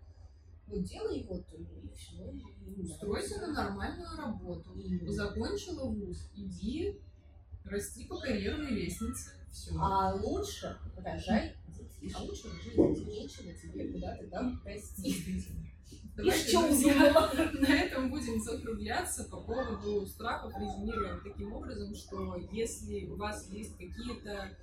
[0.67, 2.33] Вот делай вот и все.
[2.79, 4.73] Устройся на нормальную работу.
[4.75, 5.07] И...
[5.11, 6.99] Закончила вуз, иди
[7.65, 9.33] расти по карьерной лестнице.
[9.51, 9.73] Все.
[9.79, 12.13] А лучше рожай детей.
[12.15, 13.23] А лучше рожай детей.
[13.23, 15.17] Нечего тебе куда-то там расти.
[16.15, 20.53] Давайте, друзья, на этом будем закругляться по поводу страхов.
[20.59, 24.57] Резюмируем таким образом, что если у вас есть какие-то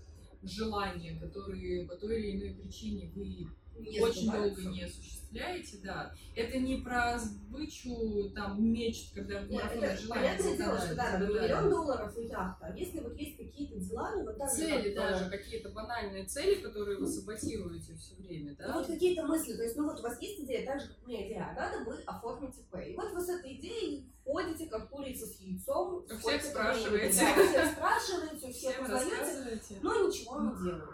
[0.44, 3.48] желания, которые по той или иной причине вы
[3.80, 6.14] Не очень долго не осуществляете, да.
[6.36, 11.12] Это не про сбычу, там, мечт, когда в Нет, марафоне это понятное дело, что да,
[11.12, 12.58] там миллион долларов и яхта.
[12.68, 16.56] А если вот есть какие-то дела, ну вот так же, Цели даже, какие-то банальные цели,
[16.62, 18.74] которые вы саботируете все время, Ну, да?
[18.74, 21.10] вот какие-то мысли, то есть, ну вот у вас есть идея, так же, как у
[21.10, 22.76] меня идея, а надо бы оформить ИП.
[22.88, 26.06] И вот вы с этой идеей ходите, как курица с яйцом.
[26.08, 27.20] Всех спрашиваете.
[27.20, 30.94] Да, всех спрашиваете, всех узнаете, но ничего не делаете.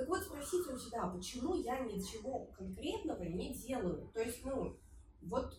[0.00, 4.10] Так вот, спросите у себя, почему я ничего конкретного не делаю?
[4.14, 4.78] То есть, ну,
[5.20, 5.54] вот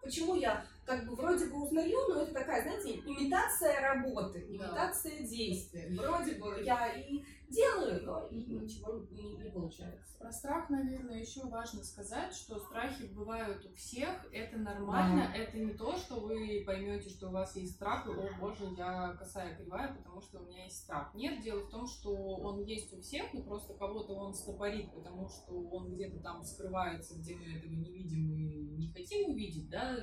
[0.00, 4.46] почему я как бы вроде бы узнаю, но это такая, знаете, имитация работы, Да.
[4.46, 5.94] имитация действия.
[5.94, 10.18] Вроде бы я и делаю, но и ничего не, не получается.
[10.18, 15.74] Про страх, наверное, еще важно сказать, что страхи бывают у всех, это нормально, это не
[15.74, 19.94] то, что вы поймете, что у вас есть страх, и, о боже, я косая кривая,
[19.94, 21.14] потому что у меня есть страх.
[21.14, 25.28] Нет, дело в том, что он есть у всех, но просто кого-то он стопорит, потому
[25.28, 29.96] что он где-то там скрывается, где мы этого не видим и не хотим увидеть, да,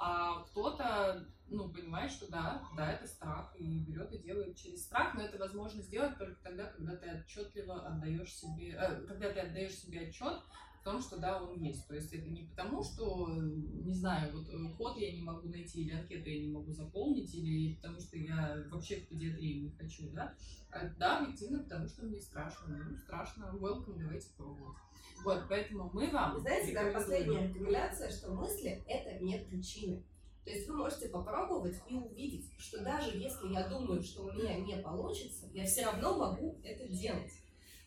[0.00, 5.14] а кто-то, ну, понимает, что да, да, это страх, и берет и делает через страх,
[5.14, 9.74] но это возможно сделать только тогда, когда ты отчетливо отдаешь себе, э, когда ты отдаешь
[9.74, 10.42] себе отчет
[10.80, 11.86] в том, что да, он есть.
[11.88, 15.82] То есть это не потому, что, не знаю, вот э, код я не могу найти,
[15.82, 20.10] или анкету я не могу заполнить, или потому что я вообще в педиатрию не хочу,
[20.12, 20.34] да,
[20.70, 22.76] а, да, объективно, потому что мне страшно.
[22.90, 24.76] Ну, страшно, welcome, давайте пробовать.
[25.24, 30.04] Вот, поэтому мы вам знаете, там последняя рекомендация, что мысли— это не причины.
[30.48, 34.58] То есть вы можете попробовать и увидеть, что даже если я думаю, что у меня
[34.58, 37.30] не получится, я все равно могу это делать.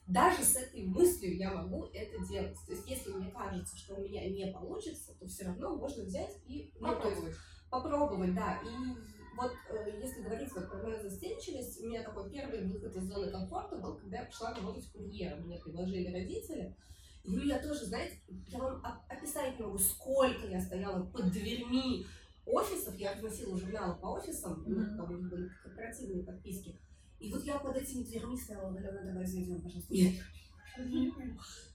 [0.06, 2.56] Даже с этой мыслью я могу это делать.
[2.68, 6.38] То есть если мне кажется, что у меня не получится, то все равно можно взять
[6.46, 7.36] и ну, Попробовать.
[7.72, 8.62] попробовать, да.
[8.64, 13.06] И вот э, если говорить вот про мою застенчивость, у меня такой первый выход из
[13.06, 15.48] зоны комфорта был, когда я пришла работать курьером.
[15.48, 16.78] Мне предложили родители.
[17.24, 21.32] И говорю, я тоже, знаете, я вам оп- описать не могу, сколько я стояла под
[21.32, 22.06] дверьми
[22.52, 24.64] офисов, я разносила журналы по офисам,
[24.98, 26.80] там у них были корпоративные подписки.
[27.20, 29.94] И вот я под этими дверьми стояла, Алена, давай зайдем, пожалуйста.
[29.94, 30.16] Нет.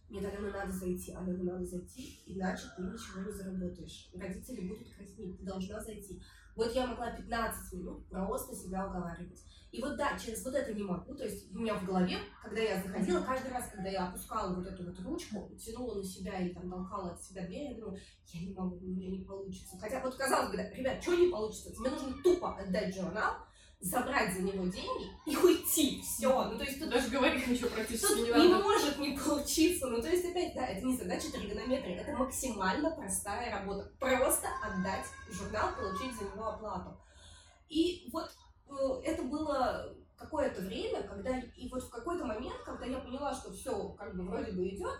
[0.08, 4.10] Нет, Алена, надо зайти, Алена, надо зайти, иначе ты ничего не заработаешь.
[4.14, 6.20] Родители будут краснеть, ты должна зайти.
[6.56, 9.38] Вот я могла 15 минут просто себя уговаривать.
[9.72, 12.62] И вот да, через вот это не могу, то есть у меня в голове, когда
[12.62, 16.54] я заходила, каждый раз, когда я опускала вот эту вот ручку, тянула на себя или
[16.54, 19.76] там толкала от себя дверь, я думаю, я не могу, у меня не получится.
[19.78, 21.74] Хотя вот казалось бы, ребят, что не получится?
[21.74, 23.34] Тебе нужно тупо отдать журнал,
[23.80, 26.00] забрать за него деньги и уйти.
[26.02, 26.44] Все.
[26.44, 28.62] Ну, то есть тут Даже говорить ничего практически Тут не не надо.
[28.64, 29.86] может не получиться.
[29.86, 33.92] Ну, то есть, опять, да, это не задача тригонометрии, это максимально простая работа.
[34.00, 36.98] Просто отдать журнал, получить за него оплату.
[37.68, 38.30] И вот
[38.68, 43.52] э, это было какое-то время, когда, и вот в какой-то момент, когда я поняла, что
[43.52, 44.98] все как бы вроде бы идет,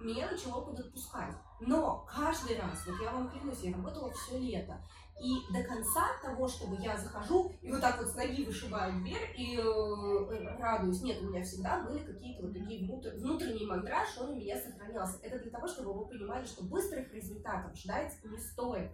[0.00, 1.34] меня начало подотпускать.
[1.60, 4.78] Но каждый раз, вот я вам клянусь, я работала все лето.
[5.18, 9.32] И до конца того, чтобы я захожу и вот так вот с ноги вышибаю дверь
[9.34, 11.00] и э, радуюсь.
[11.00, 15.18] Нет, у меня всегда были какие-то вот такие внутр- внутренний мандраж, он у меня сохранялся.
[15.22, 18.90] Это для того, чтобы вы понимали, что быстрых результатов ждать не стоит.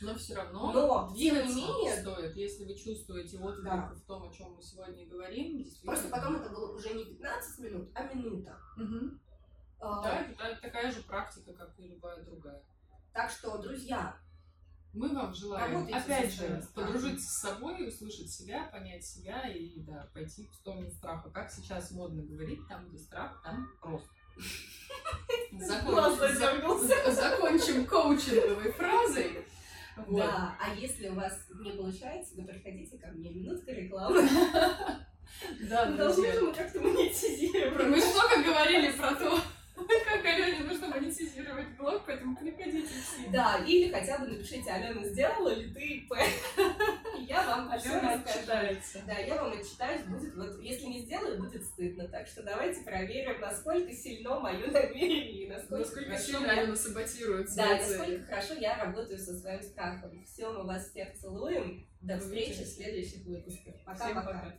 [0.00, 3.92] Но все равно Но, тем не двигаться менее, стоит, если вы чувствуете вот Да.
[3.94, 5.62] в том, о чем мы сегодня говорим.
[5.84, 8.58] просто потом это было уже не 15 минут, а минута.
[8.76, 9.20] Мгм.
[9.80, 12.62] Да, это та- такая же практика, как и любая другая.
[13.12, 14.16] Так что, друзья,
[14.92, 20.08] Мы вам желаем, Работайте опять же, подружиться с собой, услышать себя, понять себя и да,
[20.14, 21.28] пойти в сторону страха.
[21.30, 24.08] Как сейчас модно говорить, там, где страх, там просто.
[25.84, 26.18] Глаз
[27.14, 29.44] Закончим, коучинговой фразой.
[29.96, 30.18] Вот.
[30.18, 34.28] да, а если у вас не получается, то приходите ко мне, минутка рекламы.
[35.68, 37.88] Да, должны же мы как-то монетизировать.
[37.88, 39.38] Мы много говорили про то,
[39.76, 43.28] как Алене нужно монетизировать блог, поэтому приходите все.
[43.30, 46.12] Да, или хотя бы напишите, Алена, сделала ли ты ИП?
[47.18, 48.38] И Я вам Алена расскажу.
[48.38, 49.02] отчитается.
[49.06, 52.08] Да, я вам отчитаюсь, будет вот, если не сделаю, будет стыдно.
[52.08, 57.76] Так что давайте проверим, насколько сильно мое намерение, насколько, Насколько сильно я- Алена саботирует Да,
[57.76, 60.24] насколько хорошо я работаю со своим страхом.
[60.24, 61.86] Все, мы вас всех целуем.
[62.00, 63.74] До встречи в следующих выпусках.
[63.84, 64.22] Пока-пока.
[64.22, 64.54] пока.